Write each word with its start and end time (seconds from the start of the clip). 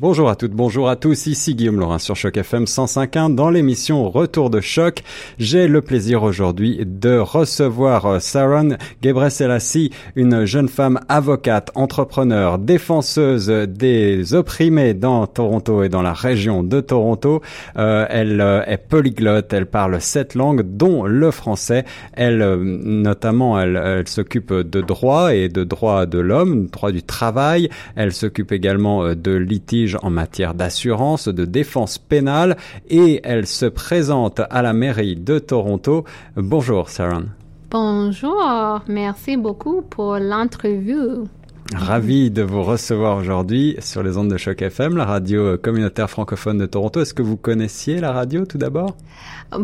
Bonjour 0.00 0.28
à 0.28 0.36
toutes, 0.36 0.52
bonjour 0.52 0.88
à 0.88 0.94
tous, 0.94 1.26
ici 1.26 1.56
Guillaume 1.56 1.80
Laurin 1.80 1.98
sur 1.98 2.14
Choc 2.14 2.36
FM 2.36 2.66
105.1 2.66 3.34
dans 3.34 3.50
l'émission 3.50 4.08
Retour 4.08 4.48
de 4.48 4.60
Choc. 4.60 5.02
J'ai 5.40 5.66
le 5.66 5.82
plaisir 5.82 6.22
aujourd'hui 6.22 6.80
de 6.86 7.18
recevoir 7.18 8.06
euh, 8.06 8.18
Saron 8.20 8.76
Gebreselassie, 9.02 9.90
une 10.14 10.44
jeune 10.44 10.68
femme 10.68 11.00
avocate, 11.08 11.72
entrepreneur, 11.74 12.60
défenseuse 12.60 13.48
des 13.48 14.34
opprimés 14.34 14.94
dans 14.94 15.26
Toronto 15.26 15.82
et 15.82 15.88
dans 15.88 16.02
la 16.02 16.12
région 16.12 16.62
de 16.62 16.80
Toronto. 16.80 17.42
Euh, 17.76 18.06
elle 18.08 18.40
euh, 18.40 18.62
est 18.66 18.78
polyglotte, 18.78 19.52
elle 19.52 19.66
parle 19.66 20.00
sept 20.00 20.36
langues 20.36 20.62
dont 20.62 21.06
le 21.06 21.32
français. 21.32 21.84
Elle 22.12 22.38
notamment 22.38 23.60
elle, 23.60 23.74
elle 23.84 24.06
s'occupe 24.06 24.52
de 24.52 24.80
droit 24.80 25.34
et 25.34 25.48
de 25.48 25.64
droit 25.64 26.06
de 26.06 26.20
l'homme, 26.20 26.66
droit 26.66 26.92
du 26.92 27.02
travail. 27.02 27.68
Elle 27.96 28.12
s'occupe 28.12 28.52
également 28.52 29.16
de 29.16 29.32
litige 29.32 29.87
en 30.02 30.10
matière 30.10 30.54
d'assurance, 30.54 31.28
de 31.28 31.44
défense 31.44 31.98
pénale 31.98 32.56
et 32.88 33.20
elle 33.24 33.46
se 33.46 33.66
présente 33.66 34.40
à 34.50 34.62
la 34.62 34.72
mairie 34.72 35.16
de 35.16 35.38
Toronto. 35.38 36.04
Bonjour 36.36 36.88
Sharon. 36.88 37.26
Bonjour, 37.70 38.82
merci 38.88 39.36
beaucoup 39.36 39.82
pour 39.82 40.18
l'entrevue. 40.18 41.28
Ravi 41.74 42.30
de 42.30 42.42
vous 42.42 42.62
recevoir 42.62 43.18
aujourd'hui 43.18 43.76
sur 43.80 44.02
les 44.02 44.16
ondes 44.16 44.30
de 44.30 44.38
Choc 44.38 44.62
FM, 44.62 44.96
la 44.96 45.04
radio 45.04 45.58
communautaire 45.58 46.08
francophone 46.08 46.56
de 46.56 46.64
Toronto. 46.64 47.02
Est-ce 47.02 47.12
que 47.12 47.20
vous 47.20 47.36
connaissiez 47.36 48.00
la 48.00 48.12
radio 48.12 48.46
tout 48.46 48.56
d'abord? 48.56 48.96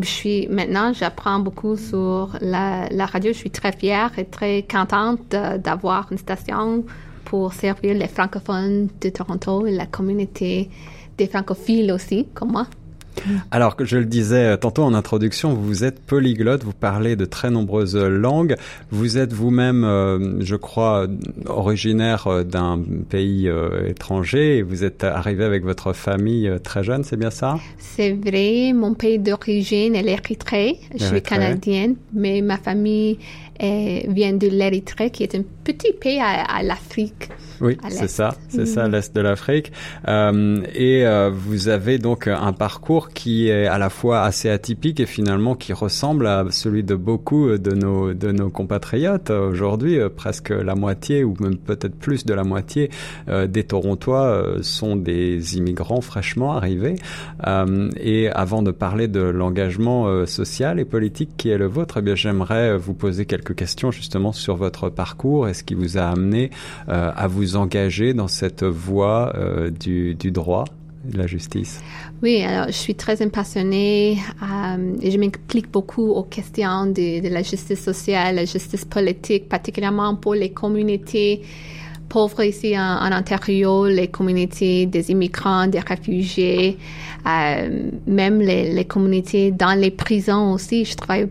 Je 0.02 0.06
suis 0.06 0.46
maintenant, 0.48 0.92
j'apprends 0.92 1.38
beaucoup 1.38 1.76
sur 1.76 2.36
la, 2.42 2.88
la, 2.90 3.06
radio. 3.06 3.32
Je 3.32 3.38
suis 3.38 3.50
très 3.50 3.72
fière 3.72 4.10
et 4.18 4.26
très 4.26 4.66
contente 4.70 5.30
d'avoir 5.30 6.12
une 6.12 6.18
station 6.18 6.84
pour 7.34 7.52
servir 7.52 7.94
les 7.94 8.06
francophones 8.06 8.86
de 9.00 9.08
Toronto 9.08 9.66
et 9.66 9.72
la 9.72 9.86
communauté 9.86 10.70
des 11.18 11.26
francophiles 11.26 11.90
aussi, 11.90 12.28
comme 12.32 12.52
moi. 12.52 12.68
Alors 13.50 13.76
que 13.76 13.84
je 13.84 13.96
le 13.96 14.04
disais 14.04 14.52
euh, 14.52 14.56
tantôt 14.56 14.82
en 14.82 14.94
introduction, 14.94 15.54
vous 15.54 15.84
êtes 15.84 16.00
polyglotte, 16.00 16.64
vous 16.64 16.72
parlez 16.72 17.16
de 17.16 17.24
très 17.24 17.50
nombreuses 17.50 17.96
langues. 17.96 18.56
Vous 18.90 19.18
êtes 19.18 19.32
vous-même, 19.32 19.84
euh, 19.84 20.40
je 20.40 20.56
crois, 20.56 21.06
originaire 21.46 22.26
euh, 22.26 22.44
d'un 22.44 22.80
pays 23.08 23.50
étranger 23.86 24.58
et 24.58 24.62
vous 24.62 24.84
êtes 24.84 25.04
arrivé 25.04 25.44
avec 25.44 25.64
votre 25.64 25.92
famille 25.92 26.50
très 26.62 26.84
jeune, 26.84 27.04
c'est 27.04 27.16
bien 27.16 27.30
ça? 27.30 27.58
C'est 27.78 28.12
vrai, 28.12 28.72
mon 28.72 28.94
pays 28.94 29.18
d'origine 29.18 29.94
est 29.94 30.02
l'Érythrée. 30.02 30.78
Je 30.96 31.04
suis 31.04 31.22
canadienne, 31.22 31.96
mais 32.12 32.40
ma 32.42 32.58
famille 32.58 33.18
vient 33.60 34.32
de 34.32 34.48
l'Érythrée, 34.48 35.10
qui 35.10 35.22
est 35.22 35.34
un 35.34 35.42
petit 35.64 35.92
pays 35.92 36.20
à, 36.20 36.62
l'Afrique. 36.62 37.30
Oui, 37.60 37.78
c'est 37.88 38.08
ça, 38.08 38.34
c'est 38.48 38.66
ça, 38.66 38.88
mm. 38.88 38.92
l'Est 38.92 39.14
de 39.14 39.20
l'Afrique. 39.20 39.72
Euh, 40.08 40.60
et 40.74 41.06
euh, 41.06 41.30
vous 41.32 41.68
avez 41.68 41.98
donc 41.98 42.26
un 42.26 42.52
parcours 42.52 43.10
qui 43.10 43.48
est 43.48 43.66
à 43.66 43.78
la 43.78 43.90
fois 43.90 44.22
assez 44.22 44.50
atypique 44.50 44.98
et 44.98 45.06
finalement 45.06 45.54
qui 45.54 45.72
ressemble 45.72 46.26
à 46.26 46.46
celui 46.50 46.82
de 46.82 46.96
beaucoup 46.96 47.56
de 47.56 47.70
nos, 47.70 48.12
de 48.12 48.32
nos 48.32 48.50
compatriotes. 48.50 49.30
Aujourd'hui, 49.30 49.98
euh, 49.98 50.08
presque 50.08 50.50
la 50.50 50.74
moitié, 50.74 51.22
ou 51.22 51.34
même 51.40 51.56
peut-être 51.56 51.96
plus 51.96 52.26
de 52.26 52.34
la 52.34 52.44
moitié 52.44 52.90
des 53.28 53.64
Torontois 53.64 54.44
sont 54.62 54.96
des 54.96 55.56
immigrants 55.56 56.00
fraîchement 56.00 56.54
arrivés. 56.54 56.96
et 58.00 58.30
avant 58.30 58.62
de 58.62 58.70
parler 58.70 59.08
de 59.08 59.20
l'engagement 59.20 60.26
social 60.26 60.80
et 60.80 60.84
politique 60.84 61.30
qui 61.36 61.50
est 61.50 61.58
le 61.58 61.66
vôtre, 61.66 61.98
eh 61.98 62.02
bien 62.02 62.14
j'aimerais 62.14 62.76
vous 62.76 62.94
poser 62.94 63.26
quelques 63.26 63.44
quelques 63.44 63.58
questions 63.58 63.90
justement 63.90 64.32
sur 64.32 64.56
votre 64.56 64.88
parcours 64.88 65.48
et 65.48 65.53
ce 65.54 65.62
qui 65.62 65.74
vous 65.74 65.96
a 65.98 66.02
amené 66.02 66.50
euh, 66.88 67.10
à 67.14 67.26
vous 67.26 67.56
engager 67.56 68.14
dans 68.14 68.28
cette 68.28 68.64
voie 68.64 69.32
euh, 69.36 69.70
du, 69.70 70.14
du 70.14 70.30
droit 70.30 70.64
de 71.04 71.18
la 71.18 71.26
justice? 71.26 71.80
Oui, 72.22 72.42
alors 72.42 72.66
je 72.66 72.72
suis 72.72 72.94
très 72.94 73.16
passionnée 73.28 74.18
euh, 74.42 74.96
et 75.00 75.10
je 75.10 75.18
m'implique 75.18 75.70
beaucoup 75.70 76.10
aux 76.10 76.22
questions 76.22 76.86
de, 76.86 77.28
la 77.28 77.42
justice 77.42 77.82
sociale, 77.82 78.36
la 78.36 78.44
justice 78.44 78.84
politique, 78.84 79.48
particulièrement 79.48 80.14
pour 80.16 80.34
les 80.34 80.50
communautés 80.50 81.42
pauvres 82.08 82.44
ici 82.44 82.78
en, 82.78 83.12
Ontario, 83.12 83.86
les 83.86 84.08
communautés 84.08 84.86
des 84.86 85.10
immigrants, 85.10 85.66
des 85.66 85.80
réfugiés, 85.80 86.78
euh, 87.26 87.90
même 88.06 88.40
les, 88.40 88.72
les 88.72 88.84
communautés 88.84 89.50
dans 89.50 89.78
les 89.78 89.90
prisons 89.90 90.52
aussi. 90.52 90.84
Je 90.84 90.96
travaille 90.96 91.28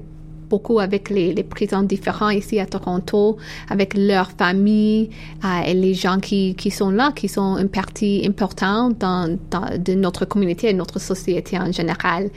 beaucoup 0.53 0.79
avec 0.79 1.09
les, 1.09 1.33
les, 1.33 1.45
différents 1.93 2.29
ici 2.29 2.59
à 2.59 2.67
Toronto, 2.67 3.37
avec 3.75 3.95
leurs 3.95 4.31
familles 4.31 5.09
euh, 5.43 5.69
et 5.69 5.73
les 5.73 5.95
gens 5.95 6.19
qui, 6.19 6.55
sont 6.69 6.91
là, 6.91 7.11
qui 7.19 7.27
sont 7.27 7.57
une 7.57 7.69
partie 7.69 8.21
importante 8.31 8.99
de 8.99 9.93
notre 10.05 10.25
communauté 10.25 10.69
et 10.69 10.75
notre 10.83 10.99
société 10.99 11.57
en 11.57 11.71
général. 11.71 12.29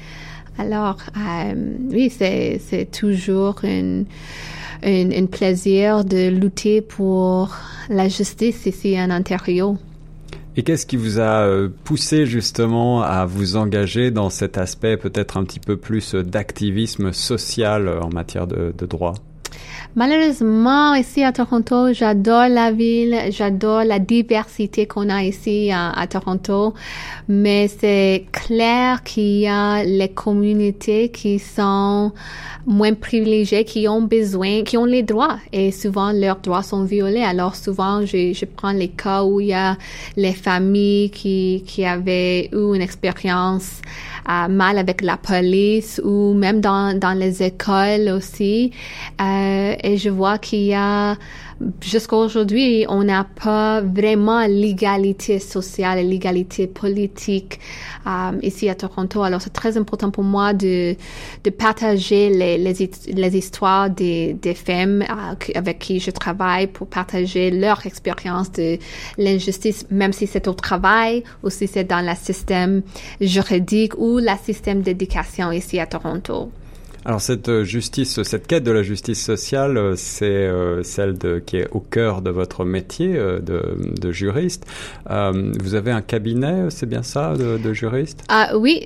Alors, 0.58 0.96
euh, 1.14 1.54
oui, 1.90 2.06
c'est 2.10 2.88
toujours 2.90 3.56
un 4.82 5.26
plaisir 5.26 6.04
de 6.14 6.22
lutter 6.30 6.80
pour 6.80 7.54
la 7.90 8.08
justice 8.08 8.64
ici 8.64 8.90
en 8.98 9.10
Ontario. 9.10 9.76
Et 10.56 10.62
qu'est-ce 10.62 10.86
qui 10.86 10.96
vous 10.96 11.20
a 11.20 11.46
euh, 11.46 11.68
poussé 11.84 12.24
justement 12.24 13.02
à 13.02 13.26
vous 13.26 13.56
engager 13.56 14.10
dans 14.10 14.30
cet 14.30 14.56
aspect 14.56 14.96
peut-être 14.96 15.36
un 15.36 15.44
petit 15.44 15.60
peu 15.60 15.76
plus 15.76 16.14
d'activisme 16.14 17.12
social 17.12 17.88
en 17.88 18.08
matière 18.08 18.46
de 18.46 18.86
droit? 18.86 19.14
Malheureusement, 19.98 20.92
ici 20.92 21.24
à 21.24 21.32
Toronto, 21.32 21.90
j'adore 21.94 22.48
la 22.50 22.70
ville, 22.70 23.16
j'adore 23.30 23.82
la 23.82 23.98
diversité 23.98 24.86
qu'on 24.86 25.08
a 25.08 25.22
ici 25.22 25.70
à, 25.72 26.06
Toronto, 26.06 26.74
mais 27.28 27.66
c'est 27.68 28.26
clair 28.30 29.02
qu'il 29.04 29.38
y 29.38 29.46
a 29.46 29.82
les 29.84 30.10
communautés 30.10 31.08
qui 31.08 31.38
sont 31.38 32.12
moins 32.66 32.92
privilégiées, 32.92 33.64
qui 33.64 33.88
ont 33.88 34.02
besoin, 34.02 34.64
qui 34.64 34.76
ont 34.76 34.84
les 34.84 35.02
droits, 35.02 35.38
et 35.50 35.72
souvent 35.72 36.12
leurs 36.12 36.40
droits 36.40 36.62
sont 36.62 36.84
violés. 36.84 37.22
Alors 37.22 37.56
souvent, 37.56 38.04
je, 38.04 38.34
je 38.34 38.44
prends 38.44 38.72
les 38.72 38.88
cas 38.88 39.24
où 39.24 39.40
il 39.40 39.46
y 39.46 39.54
a 39.54 39.78
les 40.18 40.34
familles 40.34 41.08
qui, 41.08 41.64
qui 41.66 41.86
avaient 41.86 42.50
eu 42.52 42.74
une 42.74 42.82
expérience 42.82 43.80
euh, 44.28 44.48
mal 44.48 44.76
avec 44.76 45.02
la 45.02 45.16
police 45.16 46.00
ou 46.04 46.34
même 46.34 46.60
dans, 46.60 46.98
dans 46.98 47.12
les 47.12 47.44
écoles 47.44 48.08
aussi. 48.08 48.72
Euh, 49.20 49.74
et 49.86 49.98
je 49.98 50.10
vois 50.10 50.38
qu'il 50.38 50.64
y 50.64 50.74
a 50.74 51.16
jusqu'à 51.80 52.16
aujourd'hui, 52.16 52.86
on 52.88 53.04
n'a 53.04 53.24
pas 53.24 53.80
vraiment 53.80 54.44
l'égalité 54.48 55.38
sociale 55.38 55.98
et 56.00 56.02
l'égalité 56.02 56.66
politique 56.66 57.60
euh, 58.04 58.32
ici 58.42 58.68
à 58.68 58.74
Toronto. 58.74 59.22
Alors, 59.22 59.40
c'est 59.40 59.52
très 59.52 59.76
important 59.78 60.10
pour 60.10 60.24
moi 60.24 60.52
de, 60.52 60.96
de 61.44 61.50
partager 61.50 62.30
les, 62.30 62.58
les, 62.58 62.90
les 63.06 63.36
histoires 63.36 63.88
des, 63.88 64.34
des 64.34 64.54
femmes 64.54 65.02
euh, 65.02 65.52
avec 65.54 65.78
qui 65.78 66.00
je 66.00 66.10
travaille 66.10 66.66
pour 66.66 66.88
partager 66.88 67.52
leur 67.52 67.86
expérience 67.86 68.50
de 68.50 68.78
l'injustice, 69.18 69.86
même 69.90 70.12
si 70.12 70.26
c'est 70.26 70.48
au 70.48 70.54
travail 70.54 71.22
ou 71.44 71.48
si 71.48 71.68
c'est 71.68 71.84
dans 71.84 72.04
le 72.04 72.14
système 72.16 72.82
juridique 73.20 73.96
ou 73.98 74.18
le 74.18 74.36
système 74.42 74.82
d'éducation 74.82 75.52
ici 75.52 75.78
à 75.78 75.86
Toronto. 75.86 76.50
Alors 77.06 77.20
cette 77.20 77.48
euh, 77.48 77.62
justice, 77.62 78.20
cette 78.24 78.48
quête 78.48 78.64
de 78.64 78.72
la 78.72 78.82
justice 78.82 79.24
sociale, 79.24 79.76
euh, 79.76 79.94
c'est 79.94 80.24
euh, 80.26 80.82
celle 80.82 81.16
de, 81.16 81.38
qui 81.38 81.58
est 81.58 81.68
au 81.70 81.78
cœur 81.78 82.20
de 82.20 82.30
votre 82.30 82.64
métier 82.64 83.12
de, 83.12 83.78
de 84.00 84.10
juriste. 84.10 84.66
vous 85.08 85.74
avez 85.74 85.92
un 85.92 86.02
cabinet, 86.02 86.68
c'est 86.70 86.86
bien 86.86 87.04
ça, 87.04 87.34
de, 87.36 87.58
de 87.58 87.72
juriste? 87.72 88.24
Ah, 88.28 88.50
Oui, 88.56 88.84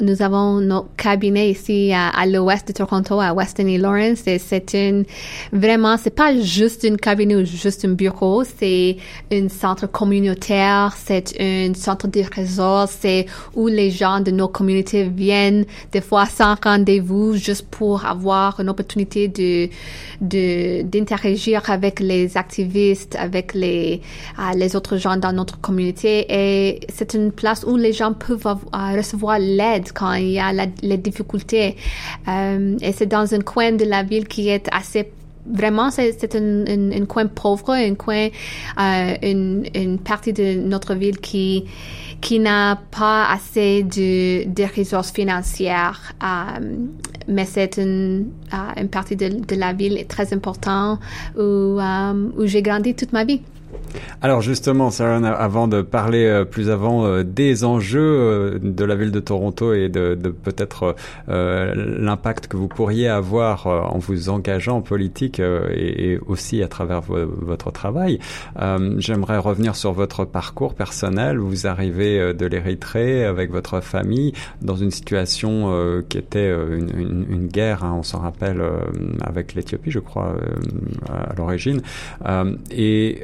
nous 0.00 0.20
avons 0.20 0.60
notre 0.60 0.88
cabinet 0.96 1.50
ici 1.50 1.92
à, 1.94 2.26
l'ouest 2.26 2.66
de 2.66 2.72
Toronto, 2.72 3.20
à 3.20 3.32
Weston 3.32 3.68
et 3.68 3.78
Lawrence. 3.78 4.26
Et 4.26 4.38
c'est 4.38 4.74
une 4.74 5.04
vraiment, 5.52 5.96
c'est 5.96 6.14
pas 6.14 6.36
juste 6.40 6.84
un 6.84 6.96
cabinet 6.96 7.36
ou 7.36 7.44
juste 7.44 7.84
un 7.84 7.90
bureau, 7.92 8.42
c'est 8.42 8.96
un 9.32 9.48
centre 9.48 9.86
communautaire, 9.86 10.96
c'est 10.96 11.40
un 11.40 11.72
centre 11.74 12.08
de 12.08 12.22
ressources, 12.36 12.96
c'est 13.00 13.26
où 13.54 13.68
les 13.68 13.92
gens 13.92 14.20
de 14.20 14.32
nos 14.32 14.48
communautés 14.48 15.08
viennent 15.08 15.64
des 15.92 16.00
fois 16.00 16.26
sans 16.26 16.56
rendez-vous 16.62 17.34
juste 17.36 17.59
pour 17.62 18.04
avoir 18.04 18.60
une 18.60 18.68
opportunité 18.68 19.28
de 19.28 19.68
d'interagir 20.82 21.68
avec 21.70 22.00
les 22.00 22.36
activistes, 22.36 23.16
avec 23.16 23.54
les 23.54 24.00
euh, 24.38 24.54
les 24.56 24.76
autres 24.76 24.96
gens 24.96 25.16
dans 25.16 25.32
notre 25.32 25.60
communauté. 25.60 26.26
Et 26.28 26.80
c'est 26.92 27.14
une 27.14 27.32
place 27.32 27.64
où 27.64 27.76
les 27.76 27.92
gens 27.92 28.12
peuvent 28.12 28.46
euh, 28.46 28.96
recevoir 28.96 29.38
l'aide 29.38 29.92
quand 29.92 30.12
il 30.14 30.32
y 30.32 30.38
a 30.38 30.52
les 30.82 30.98
difficultés. 30.98 31.76
Euh, 32.28 32.76
et 32.80 32.92
c'est 32.92 33.06
dans 33.06 33.32
un 33.34 33.40
coin 33.40 33.72
de 33.72 33.84
la 33.84 34.02
ville 34.02 34.26
qui 34.28 34.48
est 34.48 34.68
assez 34.72 35.10
vraiment, 35.46 35.90
c'est 35.90 36.34
un, 36.34 37.06
coin 37.06 37.26
pauvre, 37.26 37.70
un 37.70 37.94
coin, 37.94 38.28
une, 38.78 39.64
une 39.74 39.98
partie 39.98 40.32
de 40.32 40.54
notre 40.60 40.94
ville 40.94 41.18
qui 41.18 41.64
qui 42.20 42.38
n'a 42.38 42.78
pas 42.90 43.30
assez 43.30 43.82
de, 43.82 44.44
de 44.46 44.78
ressources 44.78 45.10
financières. 45.10 46.12
Euh, 46.22 46.76
mais 47.28 47.44
c'est 47.44 47.78
une, 47.78 48.30
euh, 48.52 48.80
une 48.80 48.88
partie 48.88 49.16
de, 49.16 49.28
de, 49.28 49.56
la 49.56 49.72
ville 49.72 50.04
très 50.06 50.32
importante 50.34 51.00
où, 51.36 51.40
euh, 51.40 52.28
où 52.36 52.46
j'ai 52.46 52.62
grandi 52.62 52.94
toute 52.94 53.12
ma 53.12 53.24
vie. 53.24 53.40
Alors 54.22 54.42
justement, 54.42 54.90
Sarah, 54.90 55.26
avant 55.28 55.66
de 55.66 55.80
parler 55.80 56.26
euh, 56.26 56.44
plus 56.44 56.68
avant 56.68 57.06
euh, 57.06 57.22
des 57.22 57.64
enjeux 57.64 58.00
euh, 58.00 58.58
de 58.62 58.84
la 58.84 58.94
ville 58.94 59.12
de 59.12 59.20
Toronto 59.20 59.72
et 59.72 59.88
de, 59.88 60.14
de 60.14 60.28
peut-être 60.28 60.94
l'impact 61.28 62.46
que 62.46 62.56
vous 62.56 62.68
pourriez 62.68 63.08
avoir 63.08 63.66
en 63.66 63.98
vous 63.98 64.28
engageant 64.28 64.78
en 64.78 64.80
politique 64.82 65.40
et, 65.40 66.18
aussi 66.26 66.62
à 66.62 66.68
travers 66.68 67.02
votre 67.02 67.70
travail, 67.70 68.18
j'aimerais 68.98 69.38
revenir 69.38 69.76
sur 69.76 69.92
votre 69.92 70.24
parcours 70.24 70.74
personnel. 70.74 71.38
Vous 71.38 71.66
arrivez 71.66 72.34
de 72.34 72.46
l'Érythrée 72.46 73.24
avec 73.24 73.50
votre 73.50 73.80
famille 73.80 74.32
dans 74.62 74.76
une 74.76 74.90
situation 74.90 76.02
qui 76.08 76.18
était 76.18 76.50
une, 76.50 76.90
une, 76.98 77.26
une 77.28 77.46
guerre, 77.46 77.84
hein, 77.84 77.94
on 77.96 78.02
s'en 78.02 78.18
rappelle, 78.18 78.62
avec 79.20 79.54
l'Éthiopie, 79.54 79.90
je 79.90 80.00
crois, 80.00 80.34
à 81.08 81.34
l'origine. 81.36 81.80
et 82.70 83.22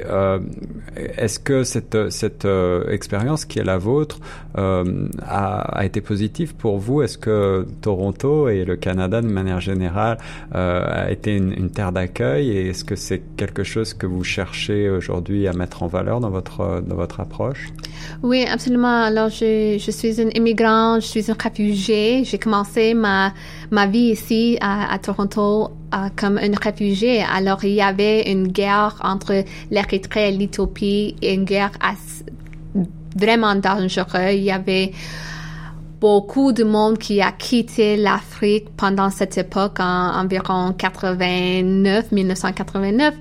est-ce 0.95 1.39
que 1.39 1.63
cette, 1.63 2.09
cette 2.09 2.45
euh, 2.45 2.89
expérience 2.89 3.45
qui 3.45 3.59
est 3.59 3.63
la 3.63 3.77
vôtre 3.77 4.19
euh, 4.57 5.07
a, 5.21 5.85
été 5.85 6.01
positive 6.01 6.55
pour 6.55 6.77
vous? 6.77 7.01
Est-ce 7.01 7.17
que 7.17 7.67
Toronto 7.81 8.49
et 8.49 8.65
le 8.65 8.75
Canada 8.75 9.21
de 9.21 9.27
manière 9.27 9.59
générale 9.59 10.17
euh, 10.55 11.05
a 11.05 11.11
été 11.11 11.35
une, 11.35 11.53
une 11.53 11.69
terre 11.69 11.91
d'accueil? 11.91 12.49
Et 12.49 12.69
est-ce 12.69 12.83
que 12.83 12.95
c'est 12.95 13.21
quelque 13.37 13.63
chose 13.63 13.93
que 13.93 14.05
vous 14.05 14.23
cherchez 14.23 14.89
aujourd'hui 14.89 15.47
à 15.47 15.53
mettre 15.53 15.83
en 15.83 15.87
valeur 15.87 16.19
dans 16.19 16.29
votre, 16.29 16.81
dans 16.85 16.95
votre 16.95 17.19
approche? 17.19 17.69
Oui, 18.23 18.45
absolument. 18.49 19.03
Alors, 19.03 19.29
je, 19.29 19.77
je 19.79 19.91
suis 19.91 20.21
une 20.21 20.31
immigrante, 20.35 21.01
je 21.01 21.07
suis 21.07 21.31
un 21.31 21.35
réfugié. 21.37 22.23
J'ai 22.23 22.39
commencé 22.39 22.93
ma, 22.93 23.33
ma 23.71 23.87
vie 23.87 24.11
ici 24.11 24.57
à 24.61 24.97
Toronto 24.99 25.71
comme 26.15 26.37
une 26.37 26.55
réfugié. 26.55 27.23
Alors, 27.23 27.63
il 27.63 27.73
y 27.73 27.81
avait 27.81 28.31
une 28.31 28.47
guerre 28.47 28.95
entre 29.03 29.43
l'Érythrée 29.71 30.29
et 30.29 30.31
l'Éthiopie, 30.31 31.15
une 31.21 31.45
guerre 31.45 31.71
vraiment 33.15 33.55
dangereuse. 33.55 34.33
Il 34.33 34.43
y 34.43 34.51
avait 34.51 34.91
beaucoup 35.99 36.51
de 36.51 36.63
monde 36.63 36.97
qui 36.97 37.21
a 37.21 37.31
quitté 37.31 37.97
l'Afrique 37.97 38.67
pendant 38.77 39.09
cette 39.09 39.37
époque, 39.37 39.79
en 39.79 40.21
environ 40.21 40.73
89, 40.77 42.11
1989. 42.11 43.13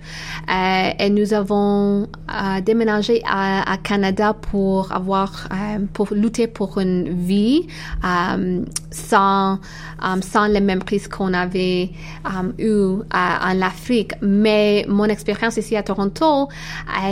Euh, 0.48 0.90
et 0.98 1.10
nous 1.10 1.32
avons 1.32 2.02
euh, 2.02 2.60
déménagé 2.60 3.22
à, 3.24 3.70
à, 3.70 3.76
Canada 3.78 4.34
pour 4.34 4.92
avoir, 4.92 5.48
euh, 5.52 5.84
pour 5.92 6.08
lutter 6.12 6.46
pour 6.46 6.78
une 6.78 7.08
vie 7.08 7.66
euh, 8.04 8.62
sans, 8.90 9.54
euh, 9.54 10.20
sans 10.20 10.46
les 10.46 10.60
mêmes 10.60 10.82
risques 10.86 11.12
qu'on 11.12 11.32
avait 11.34 11.90
euh, 12.26 12.52
eu 12.58 13.02
en 13.12 13.62
Afrique. 13.62 14.12
Mais 14.20 14.84
mon 14.88 15.04
expérience 15.04 15.56
ici 15.56 15.76
à 15.76 15.82
Toronto, 15.82 16.48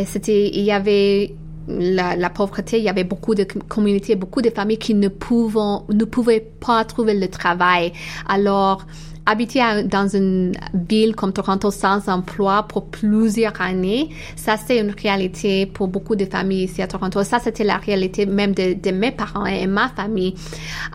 c'était, 0.06 0.50
il 0.52 0.62
y 0.62 0.72
avait 0.72 1.34
la, 1.68 2.16
la, 2.16 2.30
pauvreté, 2.30 2.78
il 2.78 2.84
y 2.84 2.88
avait 2.88 3.04
beaucoup 3.04 3.34
de 3.34 3.44
communautés, 3.44 4.16
beaucoup 4.16 4.42
de 4.42 4.50
familles 4.50 4.78
qui 4.78 4.94
ne, 4.94 5.08
ne 5.08 6.04
pouvaient 6.04 6.46
pas 6.60 6.84
trouver 6.84 7.14
le 7.14 7.28
travail. 7.28 7.92
Alors, 8.28 8.84
habiter 9.26 9.60
dans 9.84 10.06
une 10.08 10.52
ville 10.74 11.14
comme 11.14 11.32
Toronto 11.32 11.70
sans 11.70 12.08
emploi 12.08 12.64
pour 12.64 12.86
plusieurs 12.86 13.58
années, 13.60 14.10
ça 14.36 14.56
c'est 14.56 14.78
une 14.78 14.90
réalité 14.90 15.66
pour 15.66 15.88
beaucoup 15.88 16.16
de 16.16 16.26
familles 16.26 16.64
ici 16.64 16.82
à 16.82 16.86
Toronto. 16.86 17.22
Ça 17.24 17.38
c'était 17.38 17.64
la 17.64 17.78
réalité 17.78 18.26
même 18.26 18.54
de, 18.54 18.74
de, 18.74 18.90
mes 18.90 19.12
parents 19.12 19.46
et 19.46 19.66
ma 19.66 19.88
famille. 19.88 20.34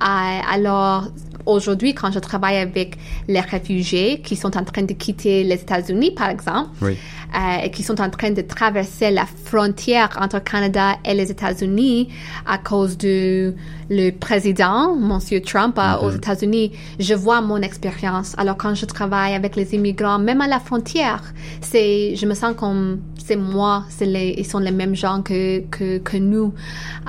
Euh, 0.02 0.40
alors 0.52 1.08
aujourd'hui, 1.46 1.94
quand 1.94 2.12
je 2.12 2.20
travaille 2.20 2.58
avec 2.58 2.98
les 3.28 3.40
réfugiés 3.40 4.22
qui 4.22 4.36
sont 4.36 4.56
en 4.58 4.64
train 4.64 4.84
de 4.84 4.94
quitter 4.94 5.44
les 5.44 5.56
États-Unis, 5.56 6.12
par 6.12 6.30
exemple, 6.30 6.70
oui. 6.82 6.98
Euh, 7.36 7.66
et 7.66 7.72
qui 7.72 7.84
sont 7.84 8.00
en 8.02 8.10
train 8.10 8.32
de 8.32 8.42
traverser 8.42 9.12
la 9.12 9.26
frontière 9.26 10.10
entre 10.20 10.40
Canada 10.44 10.96
et 11.06 11.14
les 11.14 11.30
États-Unis 11.32 12.10
à 12.46 12.58
cause 12.58 12.98
de 12.98 13.54
le 13.90 14.12
président, 14.12 14.96
Monsieur 14.96 15.42
Trump, 15.42 15.76
mm 15.78 15.82
-hmm. 15.82 16.06
aux 16.06 16.12
États-Unis, 16.12 16.72
je 17.00 17.16
vois 17.16 17.42
mon 17.42 17.62
expérience. 17.70 18.30
Alors 18.38 18.58
quand 18.62 18.76
je 18.82 18.86
travaille 18.86 19.34
avec 19.42 19.56
les 19.56 19.68
immigrants, 19.78 20.20
même 20.30 20.42
à 20.42 20.48
la 20.48 20.60
frontière, 20.60 21.24
c'est, 21.62 22.16
je 22.20 22.26
me 22.30 22.36
sens 22.42 22.54
comme 22.62 23.00
c'est 23.26 23.36
moi, 23.36 23.76
c'est 23.96 24.10
les, 24.16 24.30
ils 24.42 24.46
sont 24.54 24.60
les 24.68 24.76
mêmes 24.82 24.96
gens 24.96 25.20
que, 25.28 25.60
que, 25.76 25.90
que 26.10 26.18
nous. 26.18 26.50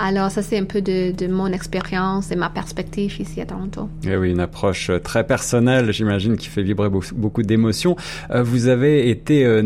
Alors 0.06 0.30
ça 0.34 0.40
c'est 0.46 0.58
un 0.64 0.68
peu 0.74 0.80
de, 0.90 0.98
de 1.20 1.26
mon 1.38 1.50
expérience 1.58 2.24
et 2.32 2.36
ma 2.44 2.50
perspective 2.60 3.12
ici 3.24 3.40
à 3.44 3.46
Toronto. 3.52 3.82
Et 4.08 4.16
oui, 4.20 4.28
une 4.36 4.40
approche 4.48 4.90
très 5.08 5.24
personnelle, 5.34 5.86
j'imagine, 5.92 6.34
qui 6.40 6.48
fait 6.54 6.62
vibrer 6.70 6.90
beaucoup 7.24 7.42
d'émotions. 7.50 7.94
Euh, 8.30 8.42
vous 8.42 8.62
avez 8.74 8.94
été 9.14 9.36
euh, 9.44 9.62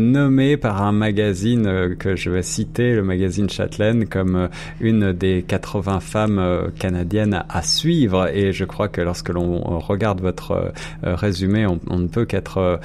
par 0.57 0.81
un 0.81 0.91
magazine 0.91 1.65
euh, 1.67 1.95
que 1.95 2.15
je 2.15 2.29
vais 2.29 2.43
citer, 2.43 2.95
le 2.95 3.03
magazine 3.03 3.49
Chatelaine, 3.49 4.07
comme 4.07 4.49
une 4.79 5.13
des 5.13 5.43
80 5.47 5.99
femmes 5.99 6.71
canadiennes 6.79 7.43
à 7.49 7.61
suivre. 7.61 8.29
Et 8.33 8.53
je 8.53 8.65
crois 8.65 8.87
que 8.87 9.01
lorsque 9.01 9.29
l'on 9.29 9.79
regarde 9.79 10.21
votre 10.21 10.71
résumé, 11.03 11.65
on, 11.65 11.97
ne 11.97 12.07
peut 12.07 12.25
qu'être 12.25 12.79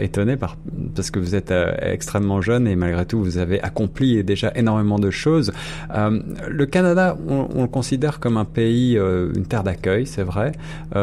étonné 0.00 0.36
par, 0.36 0.56
parce 0.94 1.10
que 1.10 1.18
vous 1.18 1.34
êtes 1.34 1.52
extrêmement 1.80 2.40
jeune 2.40 2.66
et 2.66 2.76
malgré 2.76 3.04
tout, 3.06 3.22
vous 3.22 3.38
avez 3.38 3.62
accompli 3.62 4.22
déjà 4.24 4.52
énormément 4.54 4.98
de 4.98 5.10
choses. 5.10 5.52
le 5.90 6.64
Canada, 6.66 7.16
on, 7.28 7.62
le 7.62 7.68
considère 7.68 8.20
comme 8.20 8.36
un 8.36 8.44
pays, 8.44 8.96
une 8.96 9.46
terre 9.46 9.62
d'accueil, 9.62 10.06
c'est 10.06 10.24
vrai 10.24 10.52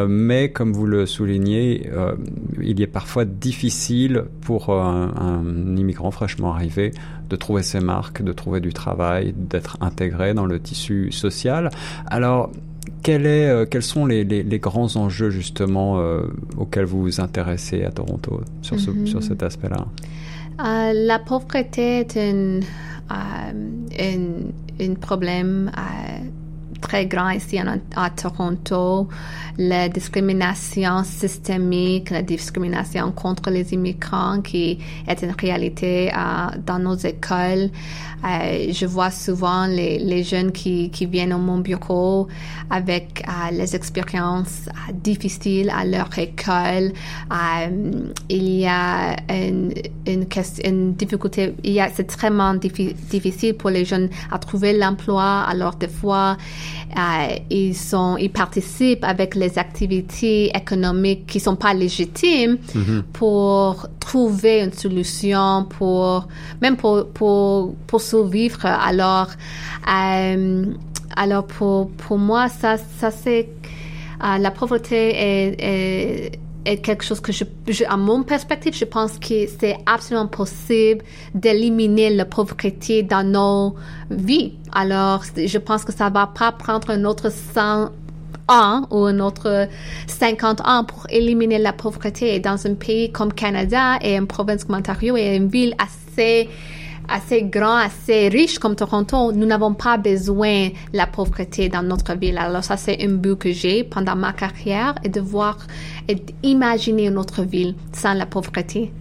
mais 0.07 0.51
comme 0.51 0.73
vous 0.73 0.85
le 0.85 1.05
soulignez, 1.05 1.89
euh, 1.91 2.15
il 2.61 2.81
est 2.81 2.87
parfois 2.87 3.25
difficile 3.25 4.25
pour 4.41 4.69
un, 4.69 5.75
immigrant 5.75 5.92
fraîchement 6.11 6.53
arrivé 6.53 6.91
de 7.29 7.35
trouver 7.35 7.63
ses 7.63 7.79
marques, 7.79 8.21
de 8.21 8.33
trouver 8.33 8.59
du 8.59 8.73
travail, 8.73 9.33
d'être 9.35 9.77
intégré 9.81 10.33
dans 10.33 10.45
le 10.45 10.59
tissu 10.59 11.11
social. 11.11 11.69
Alors, 12.07 12.51
quel 13.01 13.25
est, 13.25 13.49
euh, 13.49 13.65
quels 13.65 13.83
sont 13.83 14.05
les, 14.05 14.23
les, 14.23 14.43
les, 14.43 14.59
grands 14.59 14.95
enjeux 14.95 15.29
justement 15.29 15.99
euh, 15.99 16.23
auxquels 16.57 16.85
vous 16.85 17.01
vous 17.01 17.21
intéressez 17.21 17.83
à 17.83 17.91
Toronto 17.91 18.41
sur, 18.61 18.79
ce, 18.79 18.91
mm 18.91 19.03
-hmm. 19.03 19.07
sur 19.07 19.23
cet 19.23 19.43
aspect-là? 19.43 19.85
Euh, 20.59 20.93
La 20.93 21.19
pauvreté 21.19 21.99
est 21.99 22.17
un, 22.17 22.59
un 23.09 24.93
problème 24.99 25.71
très 26.83 27.05
grand 27.05 27.29
ici 27.29 27.57
à, 27.95 28.09
Toronto, 28.09 29.07
la 29.57 29.87
discrimination 29.89 31.03
systémique, 31.03 32.09
la 32.09 32.21
discrimination 32.21 33.11
contre 33.11 33.49
les 33.49 33.73
immigrants 33.73 34.41
qui 34.41 34.79
est 35.07 35.21
une 35.23 35.35
réalité 35.39 36.11
euh, 36.11 36.49
dans 36.65 36.79
nos 36.79 36.95
écoles. 36.95 37.69
Euh, 38.25 38.71
je 38.71 38.85
vois 38.85 39.11
souvent 39.11 39.65
les, 39.65 40.23
jeunes 40.23 40.51
qui, 40.51 40.89
viennent 41.11 41.33
au 41.33 41.37
mon 41.37 41.59
bureau 41.59 42.27
avec 42.69 43.23
euh, 43.27 43.51
les 43.51 43.75
expériences 43.75 44.69
difficiles 44.93 45.69
à 45.69 45.83
leur 45.85 46.09
école. 46.17 46.93
Il 48.29 48.49
y 48.49 48.65
a 48.65 49.15
une, 49.29 50.93
difficulté, 50.93 51.53
il 51.63 51.83
c'est 51.93 52.03
extrêmement 52.03 52.53
difficile 52.53 53.55
pour 53.55 53.69
les 53.69 53.85
jeunes 53.85 54.09
à 54.31 54.37
trouver 54.39 54.77
l'emploi. 54.77 55.45
Alors 55.47 55.75
des 55.75 55.87
fois, 55.87 56.37
euh, 56.97 57.35
ils 57.49 57.75
sont, 57.75 58.17
ils 58.17 58.31
participent 58.31 59.03
avec 59.03 59.35
les 59.35 59.57
activités 59.57 60.51
économiques 60.55 61.25
qui 61.27 61.39
sont 61.39 61.55
pas 61.55 61.73
légitimes 61.73 62.57
mm 62.75 62.81
-hmm. 62.81 63.01
pour 63.19 63.87
trouver 63.99 64.55
une 64.65 64.73
solution, 64.73 65.65
pour 65.77 66.27
même 66.61 66.75
pour 66.77 66.95
pour 67.17 67.75
pour 67.87 68.01
survivre. 68.01 68.65
Alors, 68.65 69.29
euh, 69.99 70.65
alors 71.15 71.45
pour 71.55 71.89
pour 72.03 72.17
moi 72.17 72.43
ça 72.49 72.77
ça 72.99 73.09
c'est 73.11 73.45
euh, 74.23 74.37
la 74.45 74.51
pauvreté 74.51 74.99
est, 75.15 75.55
est 75.59 76.39
est 76.65 76.77
quelque 76.77 77.03
chose 77.03 77.19
que 77.19 77.31
je, 77.31 77.43
à 77.87 77.97
mon 77.97 78.23
perspective, 78.23 78.75
je 78.75 78.85
pense 78.85 79.17
que 79.19 79.47
c'est 79.59 79.77
absolument 79.85 80.27
possible 80.27 81.03
d'éliminer 81.33 82.09
la 82.09 82.25
pauvreté 82.25 83.03
dans 83.03 83.23
nos 83.23 83.75
vies. 84.09 84.53
Alors, 84.71 85.23
je 85.35 85.57
pense 85.57 85.83
que 85.83 85.91
ça 85.91 86.09
va 86.09 86.27
pas 86.27 86.51
prendre 86.51 86.89
un 86.89 87.05
autre 87.05 87.31
100 87.31 87.89
ans 88.49 88.87
ou 88.91 89.05
un 89.05 89.19
autre 89.19 89.67
50 90.07 90.61
ans 90.61 90.83
pour 90.83 91.05
éliminer 91.09 91.59
la 91.59 91.73
pauvreté 91.73 92.39
dans 92.39 92.65
un 92.67 92.73
pays 92.73 93.11
comme 93.11 93.33
Canada 93.33 93.97
et 94.01 94.17
une 94.17 94.27
province 94.27 94.63
comme 94.63 94.75
Ontario 94.75 95.15
et 95.15 95.35
une 95.35 95.47
ville 95.47 95.75
assez 95.77 96.49
assez 97.07 97.43
grand, 97.43 97.77
assez 97.77 98.27
riche 98.29 98.59
comme 98.59 98.75
Toronto, 98.75 99.31
nous 99.31 99.45
n'avons 99.45 99.73
pas 99.73 99.97
besoin 99.97 100.69
de 100.69 100.97
la 100.97 101.07
pauvreté 101.07 101.69
dans 101.69 101.83
notre 101.83 102.15
ville. 102.17 102.37
Alors 102.37 102.63
ça, 102.63 102.77
c'est 102.77 103.03
un 103.03 103.13
but 103.13 103.37
que 103.37 103.51
j'ai 103.51 103.83
pendant 103.83 104.15
ma 104.15 104.33
carrière 104.33 104.95
et 105.03 105.09
de 105.09 105.21
voir 105.21 105.57
et 106.07 106.15
d'imaginer 106.15 107.09
notre 107.09 107.43
ville 107.43 107.75
sans 107.91 108.13
la 108.13 108.25
pauvreté. 108.25 108.91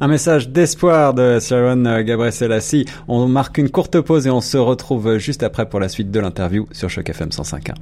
Un 0.00 0.08
message 0.08 0.48
d'espoir 0.48 1.14
de 1.14 1.38
Sharon 1.40 2.02
Gabriel 2.02 2.32
Selassie. 2.32 2.86
On 3.08 3.26
marque 3.28 3.58
une 3.58 3.70
courte 3.70 4.00
pause 4.00 4.26
et 4.26 4.30
on 4.30 4.40
se 4.40 4.56
retrouve 4.56 5.18
juste 5.18 5.42
après 5.42 5.68
pour 5.68 5.80
la 5.80 5.88
suite 5.88 6.10
de 6.10 6.20
l'interview 6.20 6.66
sur 6.72 6.90
Choc 6.90 7.08
FM 7.08 7.28
105.1. 7.28 7.74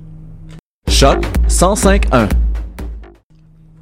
Choc 0.89 1.25
105.1 1.49 2.50